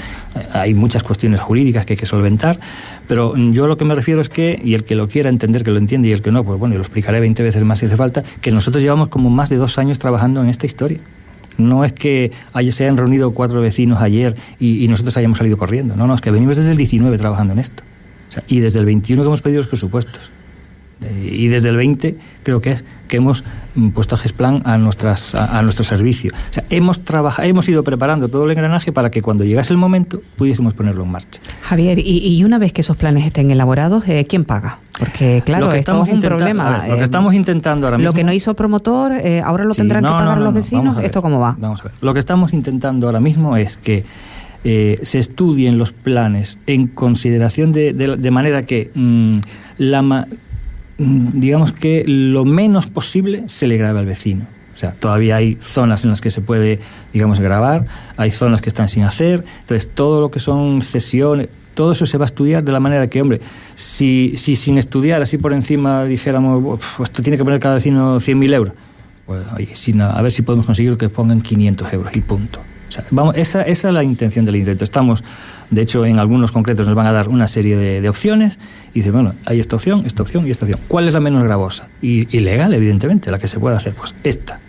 hay 0.54 0.74
muchas 0.74 1.04
cuestiones 1.04 1.42
jurídicas 1.42 1.86
que 1.86 1.94
hay 1.94 1.98
que 1.98 2.06
solventar, 2.06 2.60
pero 3.08 3.36
yo 3.36 3.68
lo 3.68 3.78
que 3.78 3.86
me 3.86 3.96
refiero 3.96 4.22
es 4.22 4.30
que, 4.30 4.60
y 4.64 4.74
el 4.74 4.84
que 4.84 4.96
lo 4.96 5.10
quiera 5.10 5.30
entender, 5.30 5.64
que 5.64 5.72
lo 5.72 5.78
entiende, 5.78 6.08
y 6.08 6.12
el 6.12 6.22
que 6.22 6.32
no, 6.32 6.44
pues 6.44 6.60
bueno, 6.60 6.74
yo 6.74 6.80
lo 6.80 6.84
explicaré 6.84 7.20
20 7.20 7.44
veces 7.44 7.64
más 7.64 7.80
si 7.80 7.88
hace 7.88 7.98
falta, 7.98 8.24
que 8.42 8.52
nosotros 8.52 8.84
llevamos 8.84 9.10
como 9.10 9.30
más 9.30 9.50
de 9.50 9.58
dos 9.58 9.78
años 9.78 10.00
trabajando 10.00 10.42
en 10.42 10.50
esta 10.50 10.66
historia. 10.66 11.00
No 11.68 11.86
es 11.86 11.94
que 11.94 12.32
se 12.72 12.84
hayan 12.84 12.98
reunido 12.98 13.32
cuatro 13.32 13.62
vecinos 13.62 14.02
ayer 14.02 14.36
y, 14.60 14.88
nosotros 14.88 15.16
hayamos 15.18 15.38
salido 15.38 15.58
corriendo. 15.58 15.96
No, 15.96 16.08
no, 16.08 16.16
es 16.16 16.22
que 16.22 16.32
venimos 16.32 16.58
desde 16.58 16.72
el 16.72 16.78
19 16.78 17.18
trabajando 17.18 17.54
en 17.54 17.60
esto. 17.60 17.84
y 18.48 18.60
desde 18.60 18.80
el 18.80 18.86
21 18.86 19.24
que 19.24 19.28
hemos 19.28 19.42
pedido 19.42 19.62
los 19.62 19.68
presupuestos. 19.68 20.30
Y 21.02 21.48
desde 21.48 21.70
el 21.70 21.78
20 21.78 22.18
creo 22.44 22.62
que 22.62 22.72
es 22.72 22.86
que 23.12 23.18
hemos 23.18 23.44
mm, 23.76 23.90
puesto 23.90 24.16
a 24.16 24.18
GESPLAN 24.18 24.62
a, 24.64 24.78
nuestras, 24.78 25.36
a, 25.36 25.62
nuestro 25.64 25.84
servicio. 25.84 26.32
O 26.34 26.54
sea, 26.54 26.64
hemos, 26.70 27.02
trabajado, 27.02 27.48
hemos 27.48 27.68
ido 27.68 27.84
preparando 27.84 28.30
todo 28.30 28.46
el 28.46 28.52
engranaje 28.52 28.94
para 28.94 29.12
que 29.12 29.22
cuando 29.22 29.44
llegase 29.44 29.74
el 29.74 29.78
momento 29.78 30.22
pudiésemos 30.38 30.74
ponerlo 30.74 31.04
en 31.04 31.12
marcha. 31.12 31.42
Javier, 31.62 32.00
y, 32.00 32.42
una 32.46 32.58
vez 32.58 32.72
que 32.72 32.82
esos 32.82 32.96
planes 32.96 33.26
estén 33.26 33.52
elaborados, 33.52 34.08
eh, 34.08 34.26
¿quién 34.30 34.46
paga? 34.46 34.80
Porque, 34.98 35.44
claro, 35.46 35.66
lo 35.66 35.72
que 35.72 35.78
esto 35.80 36.04
es 36.04 36.10
un 36.10 36.22
problema. 36.22 36.88
lo 36.88 36.96
que 36.96 37.02
eh, 37.02 37.04
estamos 37.04 37.34
intentando 37.34 37.88
ahora 37.88 37.98
mismo... 37.98 38.12
Lo 38.12 38.14
que 38.14 38.24
no 38.24 38.32
hizo 38.32 38.54
promotor, 38.56 39.12
eh, 39.14 39.42
ahora 39.42 39.66
lo 39.66 39.74
tendrán 39.74 40.04
que 40.04 40.10
pagar 40.10 40.40
los 40.40 40.54
vecinos. 40.54 40.98
¿Esto 41.04 41.22
cómo 41.22 41.40
va? 41.40 41.56
Vamos 41.60 41.82
a 41.82 41.84
ver. 41.86 41.94
Lo 42.02 42.14
que 42.14 42.20
estamos 42.20 42.54
intentando 42.54 43.08
ahora 43.08 43.20
mismo 43.20 43.58
es 43.58 43.76
que 43.76 44.06
se 44.64 45.20
estudien 45.20 45.78
los 45.78 45.92
planes 45.92 46.60
en 46.66 46.88
consideración 46.88 47.74
de, 47.74 47.94
de, 47.94 48.32
manera 48.32 48.64
que 48.64 48.92
mm, 48.94 49.40
la, 49.80 50.28
digamos 51.02 51.72
que 51.72 52.04
lo 52.08 52.46
menos 52.46 52.88
posible 52.88 53.44
se 53.48 53.68
le 53.68 53.78
grabe 53.78 54.00
al 54.00 54.06
vecino. 54.06 54.46
O 54.74 54.78
sea, 54.78 54.92
todavía 54.92 55.36
hay 55.36 55.58
zonas 55.62 56.04
en 56.04 56.12
las 56.12 56.22
que 56.22 56.32
se 56.32 56.42
puede, 56.42 56.80
digamos, 57.12 57.40
grabar, 57.40 57.86
hay 58.18 58.32
zonas 58.32 58.62
que 58.62 58.70
están 58.70 58.88
sin 58.88 59.04
hacer, 59.04 59.44
entonces 59.62 59.90
todo 59.94 60.22
lo 60.22 60.32
que 60.32 60.40
son 60.40 60.82
cesiones, 60.82 61.50
todo 61.74 61.92
eso 61.92 62.06
se 62.06 62.18
va 62.18 62.26
a 62.26 62.28
estudiar 62.28 62.64
de 62.64 62.72
la 62.72 62.80
manera 62.80 63.08
que, 63.08 63.22
hombre, 63.22 63.42
si, 63.76 64.34
si 64.38 64.56
sin 64.56 64.78
estudiar, 64.78 65.22
así 65.22 65.38
por 65.38 65.54
encima 65.54 66.06
dijéramos, 66.06 66.80
esto 67.04 67.22
tiene 67.22 67.38
que 67.38 67.44
poner 67.44 67.60
cada 67.60 67.76
vecino 67.76 68.18
100.000 68.20 68.54
euros, 68.54 68.74
pues 69.26 69.42
oye, 69.56 69.74
a 70.02 70.22
ver 70.22 70.32
si 70.32 70.42
podemos 70.42 70.66
conseguir 70.66 70.98
que 70.98 71.10
pongan 71.10 71.42
500 71.42 71.94
euros 71.94 72.16
y 72.16 72.22
punto. 72.22 72.60
O 72.92 72.94
sea, 72.94 73.06
vamos, 73.12 73.36
esa, 73.38 73.62
esa 73.62 73.88
es 73.88 73.94
la 73.94 74.04
intención 74.04 74.44
del 74.46 74.58
intento. 74.58 74.84
Estamos 74.84 75.24
de 75.72 75.82
hecho, 75.82 76.06
en 76.06 76.20
algunos 76.20 76.52
concretos 76.52 76.86
nos 76.86 76.96
van 76.96 77.08
a 77.08 77.14
dar 77.14 77.30
una 77.30 77.48
serie 77.48 77.78
de, 77.78 78.10
opciones 78.10 78.60
y 78.94 79.00
dice, 79.00 79.12
bueno, 79.12 79.34
hay 79.46 79.62
esta 79.62 79.78
opción, 79.78 80.04
esta 80.06 80.22
opción 80.22 80.46
y 80.46 80.52
esta 80.52 80.66
opción. 80.66 80.82
¿Cuál 80.90 81.08
es 81.08 81.14
la 81.14 81.22
menos 81.22 81.44
gravosa? 81.44 81.88
Y, 82.02 82.26
legal, 82.40 82.74
evidentemente, 82.74 83.32
la 83.32 83.40
que 83.40 83.48
se 83.48 83.58
puede 83.58 83.78
hacer. 83.78 83.94
Pues 83.94 84.14
esta. 84.26 84.60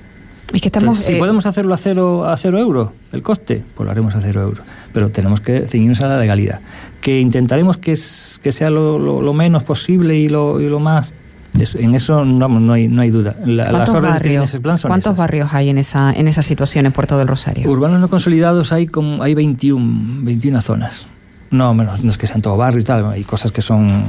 Y 0.54 0.60
que 0.60 0.68
estamos, 0.68 1.00
si 1.00 1.14
eh, 1.14 1.18
podemos 1.18 1.44
hacerlo 1.46 1.74
a 1.74 1.76
cero, 1.76 2.24
a 2.24 2.36
cero 2.36 2.56
euros, 2.58 2.90
el 3.10 3.22
coste, 3.22 3.64
pues 3.74 3.84
lo 3.84 3.90
haremos 3.90 4.14
a 4.14 4.20
cero 4.20 4.42
euros. 4.42 4.64
Pero 4.92 5.10
tenemos 5.10 5.40
que 5.40 5.66
ceñirnos 5.66 6.00
a 6.02 6.06
la 6.06 6.20
legalidad. 6.20 6.60
Que 7.00 7.18
intentaremos 7.18 7.78
que, 7.78 7.94
que 8.42 8.52
sea 8.52 8.70
lo, 8.70 9.32
menos 9.32 9.64
posible 9.64 10.16
y 10.16 10.28
lo, 10.28 10.60
y 10.60 10.68
lo 10.68 10.78
más 10.78 11.10
en 11.54 11.94
eso 11.94 12.24
no, 12.24 12.48
no, 12.48 12.72
hay, 12.72 12.88
no 12.88 13.02
hay 13.02 13.10
duda. 13.10 13.36
las 13.44 13.88
órdenes 13.90 14.20
barrios, 14.20 14.50
que 14.50 14.60
plan 14.60 14.78
son 14.78 14.88
¿Cuántos 14.88 15.16
barrios 15.16 15.50
hay 15.52 15.68
en 15.68 15.78
esa, 15.78 16.12
en 16.12 16.28
esa 16.28 16.42
situación 16.42 16.86
en 16.86 16.92
Puerto 16.92 17.18
del 17.18 17.28
Rosario? 17.28 17.70
Urbanos 17.70 18.00
no 18.00 18.08
consolidados 18.08 18.72
hay, 18.72 18.86
como, 18.86 19.22
hay 19.22 19.34
21, 19.34 20.24
21 20.24 20.60
zonas. 20.62 21.06
No, 21.50 21.74
menos, 21.74 22.02
no 22.02 22.10
es 22.10 22.16
que 22.16 22.26
sean 22.26 22.40
todo 22.40 22.56
barrios 22.56 22.84
y 22.84 22.86
tal, 22.86 23.10
hay 23.10 23.24
cosas 23.24 23.52
que 23.52 23.60
son 23.60 24.04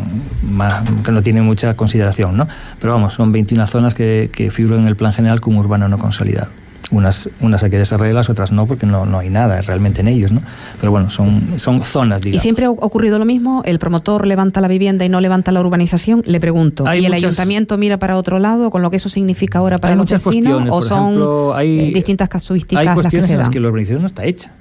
más, 0.49 0.83
que 1.03 1.11
no 1.11 1.21
tienen 1.21 1.43
mucha 1.43 1.75
consideración, 1.75 2.37
¿no? 2.37 2.47
Pero 2.79 2.93
vamos, 2.93 3.13
son 3.13 3.33
21 3.33 3.67
zonas 3.67 3.93
que, 3.93 4.29
que 4.31 4.49
figuran 4.49 4.81
en 4.81 4.87
el 4.87 4.95
plan 4.95 5.11
general 5.11 5.41
como 5.41 5.59
urbano 5.59 5.89
no 5.89 5.99
consolidado. 5.99 6.47
Unas, 6.91 7.29
unas 7.39 7.63
hay 7.63 7.69
que 7.69 7.77
desarrollarlas, 7.77 8.29
otras 8.29 8.51
no, 8.51 8.67
porque 8.67 8.85
no, 8.85 9.05
no 9.05 9.19
hay 9.19 9.29
nada 9.29 9.61
realmente 9.61 10.01
en 10.01 10.09
ellos, 10.09 10.31
¿no? 10.31 10.41
Pero 10.79 10.91
bueno, 10.91 11.09
son, 11.09 11.57
son 11.57 11.81
zonas, 11.83 12.21
digamos. 12.21 12.41
¿Y 12.41 12.43
siempre 12.43 12.65
ha 12.65 12.69
ocurrido 12.69 13.17
lo 13.19 13.25
mismo? 13.25 13.61
¿El 13.65 13.79
promotor 13.79 14.27
levanta 14.27 14.61
la 14.61 14.67
vivienda 14.67 15.05
y 15.05 15.09
no 15.09 15.21
levanta 15.21 15.51
la 15.51 15.61
urbanización? 15.61 16.23
Le 16.25 16.39
pregunto. 16.39 16.83
¿Y 16.93 17.05
el 17.05 17.13
ayuntamiento 17.13 17.77
mira 17.77 17.97
para 17.97 18.17
otro 18.17 18.37
lado 18.37 18.69
con 18.69 18.81
lo 18.81 18.91
que 18.91 18.97
eso 18.97 19.09
significa 19.09 19.59
ahora 19.59 19.79
para 19.79 19.95
los 19.95 20.09
vecinos? 20.09 20.67
¿O 20.69 20.81
son 20.81 21.55
hay, 21.55 21.93
distintas 21.93 22.29
casuísticas 22.29 22.85
hay 22.85 22.93
cuestiones 22.93 23.29
las 23.29 23.29
que 23.29 23.33
en 23.33 23.39
las 23.39 23.49
que 23.49 23.59
la 23.59 23.67
urbanización 23.69 24.01
no 24.01 24.07
está 24.07 24.25
hecha. 24.25 24.51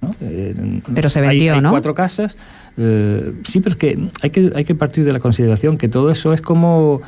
¿no? 0.00 0.14
Eh, 0.20 0.80
pero 0.94 1.08
se 1.08 1.20
vendió, 1.20 1.54
hay, 1.54 1.60
¿no? 1.60 1.70
cuatro 1.70 1.94
casas. 1.94 2.36
Eh, 2.76 3.32
sí, 3.44 3.60
pero 3.60 3.72
es 3.72 3.78
que 3.78 3.98
hay, 4.22 4.30
que 4.30 4.52
hay 4.54 4.64
que 4.64 4.74
partir 4.74 5.04
de 5.04 5.12
la 5.12 5.20
consideración 5.20 5.78
que 5.78 5.88
todo 5.88 6.10
eso 6.10 6.32
es 6.32 6.40
como, 6.40 7.00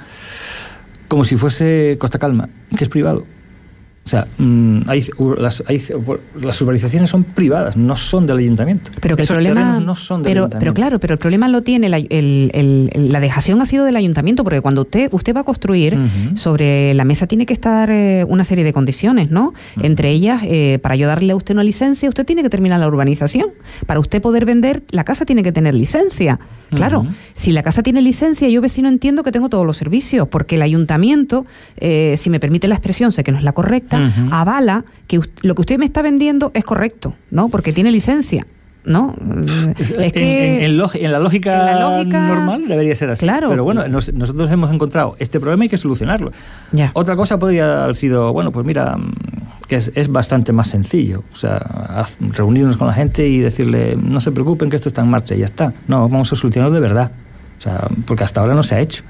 como 1.09 1.24
si 1.24 1.37
fuese 1.37 1.96
Costa 2.00 2.18
Calma, 2.18 2.48
que 2.76 2.85
es 2.85 2.90
privado. 2.90 3.24
O 4.11 4.16
sea, 4.18 4.27
mm, 4.38 4.81
hay, 4.88 5.07
las, 5.38 5.62
las 6.40 6.61
urbanizaciones 6.61 7.11
son 7.11 7.23
privadas, 7.23 7.77
no 7.77 7.94
son 7.94 8.27
del 8.27 8.38
ayuntamiento. 8.38 8.90
Pero 9.01 9.14
que 9.14 9.23
el 9.23 9.29
problema 9.29 9.79
no 9.79 9.94
son 9.94 10.25
del 10.25 10.33
pero, 10.33 10.40
ayuntamiento. 10.42 10.59
Pero 10.59 10.75
claro, 10.75 10.99
pero 10.99 11.14
el 11.14 11.18
problema 11.20 11.46
lo 11.46 11.62
tiene 11.62 11.88
la, 11.88 12.01
la 12.01 13.20
dejación 13.20 13.62
ha 13.62 13.66
sido 13.66 13.85
del 13.85 13.94
ayuntamiento, 13.94 14.42
porque 14.42 14.61
cuando 14.61 14.83
usted 14.83 15.11
usted 15.12 15.33
va 15.33 15.42
a 15.42 15.44
construir 15.44 15.96
sobre 16.35 16.92
la 16.94 17.05
mesa 17.05 17.29
tiene 17.29 17.46
que 17.46 17.53
estar 17.53 17.88
eh, 17.88 18.25
una 18.27 18.42
serie 18.42 18.64
de 18.64 18.73
condiciones, 18.73 19.31
¿no? 19.31 19.55
Entre 19.81 20.11
ellas, 20.11 20.42
eh, 20.44 20.81
para 20.83 20.96
yo 20.96 21.07
darle 21.07 21.33
a 21.33 21.37
usted 21.37 21.55
una 21.55 21.62
licencia, 21.62 22.09
usted 22.09 22.27
tiene 22.27 22.42
que 22.42 22.51
terminar 22.51 22.81
la 22.81 22.88
urbanización. 22.88 23.51
Para 23.87 24.01
usted 24.01 24.20
poder 24.20 24.44
vender, 24.44 24.83
la 24.90 25.05
casa 25.05 25.25
tiene 25.25 25.44
que 25.44 25.53
tener 25.53 25.75
licencia. 25.75 26.40
Claro, 26.70 27.07
si 27.35 27.53
la 27.53 27.62
casa 27.62 27.83
tiene 27.83 28.01
licencia, 28.01 28.49
yo 28.49 28.61
vecino 28.61 28.88
entiendo 28.88 29.25
que 29.25 29.33
tengo 29.33 29.49
todos 29.49 29.66
los 29.66 29.77
servicios, 29.77 30.29
porque 30.29 30.55
el 30.55 30.62
ayuntamiento, 30.62 31.44
eh, 31.79 32.14
si 32.16 32.31
me 32.31 32.38
permite 32.38 32.68
la 32.68 32.77
expresión, 32.77 33.12
sé 33.12 33.25
que 33.25 33.33
no 33.33 33.38
es 33.38 33.44
la 33.44 33.53
correcta, 33.53 34.00
avala 34.31 34.85
que 35.07 35.21
lo 35.43 35.55
que 35.55 35.61
usted 35.61 35.79
me 35.79 35.85
está 35.85 36.03
vendiendo 36.03 36.51
es 36.55 36.65
correcto, 36.65 37.15
¿no? 37.31 37.49
Porque 37.49 37.73
tiene 37.73 37.91
licencia. 37.91 38.47
¿no? 38.85 39.15
Es 39.77 40.13
que 40.13 40.65
en, 40.65 40.77
la 40.79 41.19
lógica 41.19 42.05
normal 42.05 42.65
debería 42.67 42.95
ser 42.95 43.11
así. 43.11 43.27
Claro. 43.27 43.49
Pero 43.49 43.65
bueno, 43.65 43.87
nosotros 43.89 44.51
hemos 44.51 44.73
encontrado 44.73 45.17
este 45.19 45.39
problema 45.41 45.65
y 45.65 45.67
hay 45.67 45.69
que 45.69 45.77
solucionarlo. 45.77 46.33
Ya. 46.73 46.91
Otra 46.95 47.17
cosa 47.17 47.39
podría 47.39 47.85
haber 47.85 47.97
sido, 47.97 48.33
bueno, 48.33 48.53
pues 48.53 48.65
mira, 48.65 48.97
que 49.69 49.77
es, 49.77 49.91
es, 49.95 50.09
bastante 50.09 50.53
más 50.53 50.69
sencillo. 50.69 51.25
O 51.33 51.37
sea, 51.37 52.07
reunirnos 52.33 52.77
con 52.77 52.87
la 52.87 52.95
gente 52.95 53.29
y 53.29 53.41
decirle, 53.41 53.97
no 54.03 54.21
se 54.21 54.33
preocupen 54.33 54.71
que 54.71 54.77
esto 54.77 54.89
está 54.89 55.03
en 55.03 55.09
marcha 55.09 55.35
y 55.35 55.39
ya 55.39 55.45
está. 55.45 55.73
No, 55.87 56.09
vamos 56.09 56.33
a 56.33 56.37
solucionarlo 56.37 56.75
de 56.75 56.81
verdad. 56.81 57.11
O 57.59 57.63
sea, 57.63 57.87
porque 58.07 58.25
hasta 58.25 58.41
ahora 58.41 58.55
no 58.55 58.63
se 58.63 58.75
ha 58.75 58.81
hecho. 58.81 59.03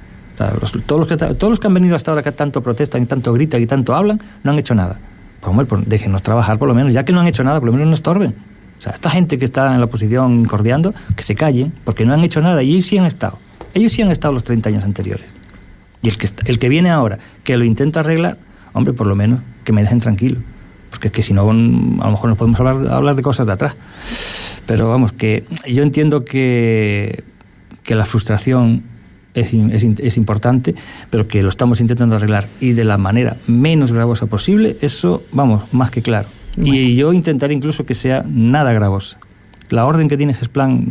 Todos, 0.86 1.00
los 1.00 1.06
que, 1.06 1.16
todos 1.16 1.50
los 1.50 1.60
que 1.60 1.66
han 1.66 1.74
venido 1.74 1.96
hasta 1.96 2.10
ahora 2.10 2.22
que 2.22 2.32
tanto 2.32 2.62
protestan 2.62 3.02
y 3.02 3.06
tanto 3.06 3.32
gritan 3.32 3.60
y 3.62 3.66
tanto 3.66 3.94
hablan, 3.94 4.20
no 4.42 4.50
han 4.50 4.58
hecho 4.58 4.74
nada. 4.74 4.98
Pues, 5.40 5.50
hombre, 5.50 5.66
pues 5.66 5.88
déjenos 5.88 6.22
trabajar 6.22 6.58
por 6.58 6.68
lo 6.68 6.74
menos. 6.74 6.92
Ya 6.92 7.04
que 7.04 7.12
no 7.12 7.20
han 7.20 7.26
hecho 7.26 7.44
nada, 7.44 7.60
por 7.60 7.66
lo 7.66 7.72
menos 7.72 7.88
no 7.88 7.94
estorben. 7.94 8.34
O 8.78 8.82
sea, 8.82 8.92
esta 8.92 9.10
gente 9.10 9.38
que 9.38 9.44
está 9.44 9.74
en 9.74 9.80
la 9.80 9.86
oposición 9.86 10.44
cordiando, 10.46 10.94
que 11.14 11.22
se 11.22 11.34
callen, 11.34 11.72
porque 11.84 12.04
no 12.04 12.14
han 12.14 12.24
hecho 12.24 12.40
nada 12.40 12.62
y 12.62 12.72
ellos 12.72 12.86
sí 12.86 12.96
han 12.96 13.04
estado. 13.04 13.38
Ellos 13.74 13.92
sí 13.92 14.02
han 14.02 14.10
estado 14.10 14.32
los 14.32 14.44
30 14.44 14.70
años 14.70 14.84
anteriores. 14.84 15.26
Y 16.02 16.08
el 16.08 16.16
que, 16.16 16.28
el 16.46 16.58
que 16.58 16.68
viene 16.68 16.90
ahora, 16.90 17.18
que 17.44 17.56
lo 17.56 17.64
intenta 17.64 18.00
arreglar, 18.00 18.38
hombre, 18.72 18.94
por 18.94 19.06
lo 19.06 19.14
menos 19.14 19.40
que 19.64 19.72
me 19.72 19.82
dejen 19.82 20.00
tranquilo. 20.00 20.40
Porque 20.90 21.08
es 21.08 21.12
que 21.12 21.22
si 21.22 21.34
no, 21.34 21.42
a 21.42 21.52
lo 21.52 22.10
mejor 22.10 22.30
nos 22.30 22.38
podemos 22.38 22.58
hablar, 22.58 22.92
hablar 22.92 23.14
de 23.16 23.22
cosas 23.22 23.46
de 23.46 23.52
atrás. 23.52 23.76
Pero 24.66 24.88
vamos, 24.88 25.12
que 25.12 25.44
yo 25.66 25.82
entiendo 25.82 26.24
que, 26.24 27.22
que 27.82 27.94
la 27.94 28.06
frustración 28.06 28.82
es, 29.34 29.54
es, 29.54 29.84
es, 29.98 30.16
importante, 30.16 30.74
pero 31.10 31.28
que 31.28 31.42
lo 31.42 31.48
estamos 31.48 31.80
intentando 31.80 32.16
arreglar 32.16 32.48
y 32.60 32.72
de 32.72 32.84
la 32.84 32.98
manera 32.98 33.36
menos 33.46 33.92
gravosa 33.92 34.26
posible, 34.26 34.76
eso, 34.80 35.22
vamos, 35.32 35.64
más 35.72 35.90
que 35.90 36.02
claro. 36.02 36.28
Y 36.56 36.96
yo 36.96 37.12
intentaré 37.12 37.54
incluso 37.54 37.86
que 37.86 37.94
sea 37.94 38.24
nada 38.26 38.72
gravosa. 38.72 39.18
La 39.70 39.86
orden 39.86 40.08
que 40.08 40.16
tiene 40.16 40.34
GESPLAN 40.34 40.84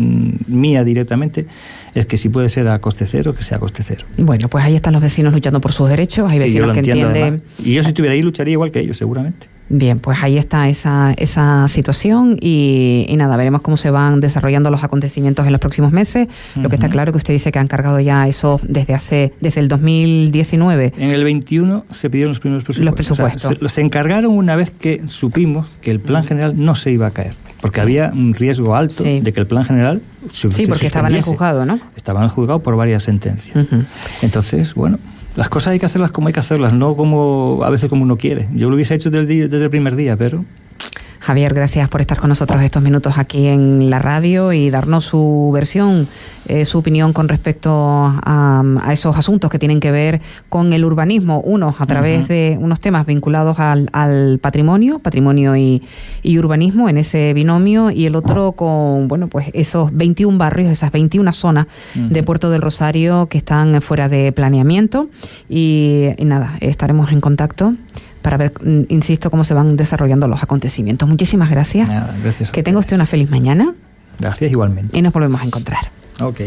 mm, 0.48 0.56
mía 0.56 0.84
directamente 0.86 1.46
es 1.94 2.06
que 2.06 2.18
si 2.18 2.30
puede 2.30 2.48
ser 2.48 2.68
a 2.70 2.80
coste 2.80 3.06
cero, 3.06 3.36
que 3.36 3.44
sea 3.44 3.58
a 3.58 3.60
coste 3.60 3.84
cero. 3.84 4.06
Bueno, 4.18 4.48
pues 4.48 4.64
ahí 4.64 4.76
están 4.76 4.94
los 4.94 5.02
vecinos 5.02 5.34
luchando 5.34 5.60
por 5.60 5.74
sus 5.74 5.90
derechos. 5.90 6.32
Hay 6.32 6.40
vecinos 6.40 6.72
que 6.72 6.80
entienden. 6.80 7.44
Y 7.58 7.74
yo 7.74 7.84
si 7.84 7.90
estuviera 7.90 8.14
ahí 8.14 8.22
lucharía 8.22 8.54
igual 8.54 8.72
que 8.72 8.80
ellos, 8.80 8.98
seguramente. 8.98 9.48
Bien, 9.70 10.00
pues 10.00 10.18
ahí 10.24 10.38
está 10.38 10.68
esa, 10.68 11.14
esa 11.18 11.68
situación 11.68 12.38
y, 12.42 13.06
nada, 13.18 13.38
veremos 13.38 13.62
cómo 13.62 13.78
se 13.78 13.92
van 13.92 14.20
desarrollando 14.20 14.72
los 14.72 14.84
acontecimientos 14.84 15.46
en 15.46 15.52
los 15.52 15.62
próximos 15.62 15.92
meses. 15.92 16.28
Lo 16.56 16.70
que 16.70 16.76
está 16.76 16.90
claro 16.90 17.12
que 17.12 17.18
usted 17.18 17.34
dice 17.34 17.52
que 17.52 17.60
han 17.60 17.68
cargado 17.68 18.00
ya 18.00 18.28
eso 18.28 18.60
desde 18.64 18.96
hace 18.96 19.34
desde 19.42 19.60
el 19.60 19.68
2019. 19.68 20.94
En 20.98 21.12
el 21.12 21.24
21 21.24 21.86
se 21.92 22.10
pidieron 22.10 22.32
los 22.32 22.40
primeros 22.40 22.64
presupuestos. 22.64 22.86
Los 22.86 22.96
presupuestos. 22.96 23.72
se, 23.72 23.82
encargaron 23.82 24.32
una 24.32 24.56
vez 24.56 24.72
que 24.72 25.04
supimos 25.08 25.68
que 25.82 25.92
el 25.92 26.00
plan 26.00 26.24
general 26.24 26.54
no 26.58 26.74
se 26.74 26.92
iba 26.92 27.06
a 27.06 27.12
caer, 27.12 27.34
porque 27.62 27.80
había 27.80 28.12
un 28.12 28.34
riesgo 28.34 28.76
alto 28.76 29.04
de 29.04 29.32
que 29.32 29.40
el 29.40 29.48
plan 29.48 29.64
general 29.64 30.02
se, 30.34 30.52
Sí, 30.52 30.66
porque 30.66 30.88
estaban 30.88 31.14
en 31.14 31.22
juzgado, 31.22 31.66
¿no? 31.66 31.80
Estaban 31.96 32.24
en 32.24 32.30
juzgado 32.30 32.60
por 32.60 32.76
varias 32.76 33.04
sentencias. 33.04 33.68
Entonces, 34.22 34.74
bueno, 34.74 34.98
las 35.36 35.50
cosas 35.50 35.74
hay 35.74 35.80
que 35.80 35.86
hacerlas 35.86 36.12
como 36.12 36.28
hay 36.28 36.34
que 36.34 36.40
hacerlas, 36.40 36.74
no 36.74 36.96
como 36.96 37.62
a 37.64 37.70
veces 37.70 37.90
como 37.90 38.04
uno 38.04 38.18
quiere. 38.18 38.48
Yo 38.54 38.70
lo 38.70 38.76
hubiese 38.76 38.96
hecho 38.96 39.10
desde 39.10 39.42
el, 39.42 39.50
desde 39.50 39.66
el 39.66 39.70
primer 39.70 39.96
día, 39.96 40.18
pero 40.18 40.44
Javier, 41.20 41.54
gracias 41.54 41.90
por 41.90 42.00
estar 42.00 42.18
con 42.18 42.30
nosotros 42.30 42.64
estos 42.64 42.82
minutos 42.82 43.18
aquí 43.18 43.48
en 43.48 43.90
la 43.90 44.00
radio 44.00 44.54
y 44.54 44.70
darnos 44.70 45.04
su 45.04 45.52
versión, 45.54 46.08
eh, 46.48 46.66
su 46.66 46.78
opinión 46.78 47.12
con 47.12 47.28
respecto 47.28 47.72
a, 47.74 48.64
esos 48.94 49.18
asuntos 49.18 49.52
que 49.52 49.60
tienen 49.60 49.80
que 49.80 49.92
ver 49.92 50.22
con 50.48 50.72
el 50.72 50.86
urbanismo, 50.86 51.42
unos 51.42 51.82
a 51.82 51.86
través 51.86 52.28
de 52.28 52.58
unos 52.60 52.80
temas 52.80 53.06
vinculados 53.06 53.60
al, 53.60 54.40
patrimonio, 54.42 55.00
patrimonio 55.00 55.56
y, 55.56 55.84
urbanismo 56.40 56.88
en 56.88 56.98
ese 56.98 57.34
binomio 57.34 57.92
y 57.92 58.06
el 58.06 58.16
otro 58.16 58.54
con, 58.54 59.10
bueno, 59.10 59.28
pues 59.28 59.50
esos 59.54 59.96
21 59.96 60.38
barrios, 60.38 60.72
esas 60.72 60.92
21 60.92 61.34
zonas 61.34 61.68
de 61.96 62.24
Puerto 62.24 62.50
del 62.50 62.62
Rosario 62.62 63.28
que 63.28 63.38
están 63.38 63.82
fuera 63.82 64.08
de 64.08 64.32
planeamiento. 64.32 65.10
Y 65.50 66.10
nada, 66.20 66.58
estaremos 66.62 67.12
en 67.12 67.20
contacto 67.20 67.74
para 68.22 68.38
ver, 68.38 68.54
mm, 68.62 68.84
insisto, 68.90 69.30
cómo 69.30 69.44
se 69.44 69.54
van 69.54 69.76
desarrollando 69.76 70.28
los 70.28 70.44
acontecimientos. 70.44 71.08
Muchísimas 71.08 71.50
gracias. 71.50 71.90
gracias 72.24 72.52
que 72.52 72.64
tenga 72.64 72.80
usted 72.80 72.96
una 72.96 73.06
feliz 73.06 73.30
mañana. 73.30 73.74
Gracias 74.20 74.52
igualmente. 74.52 74.98
Y 74.98 75.02
nos 75.02 75.14
volvemos 75.14 75.42
a 75.42 75.46
encontrar. 75.46 75.92
Ok. 76.22 76.42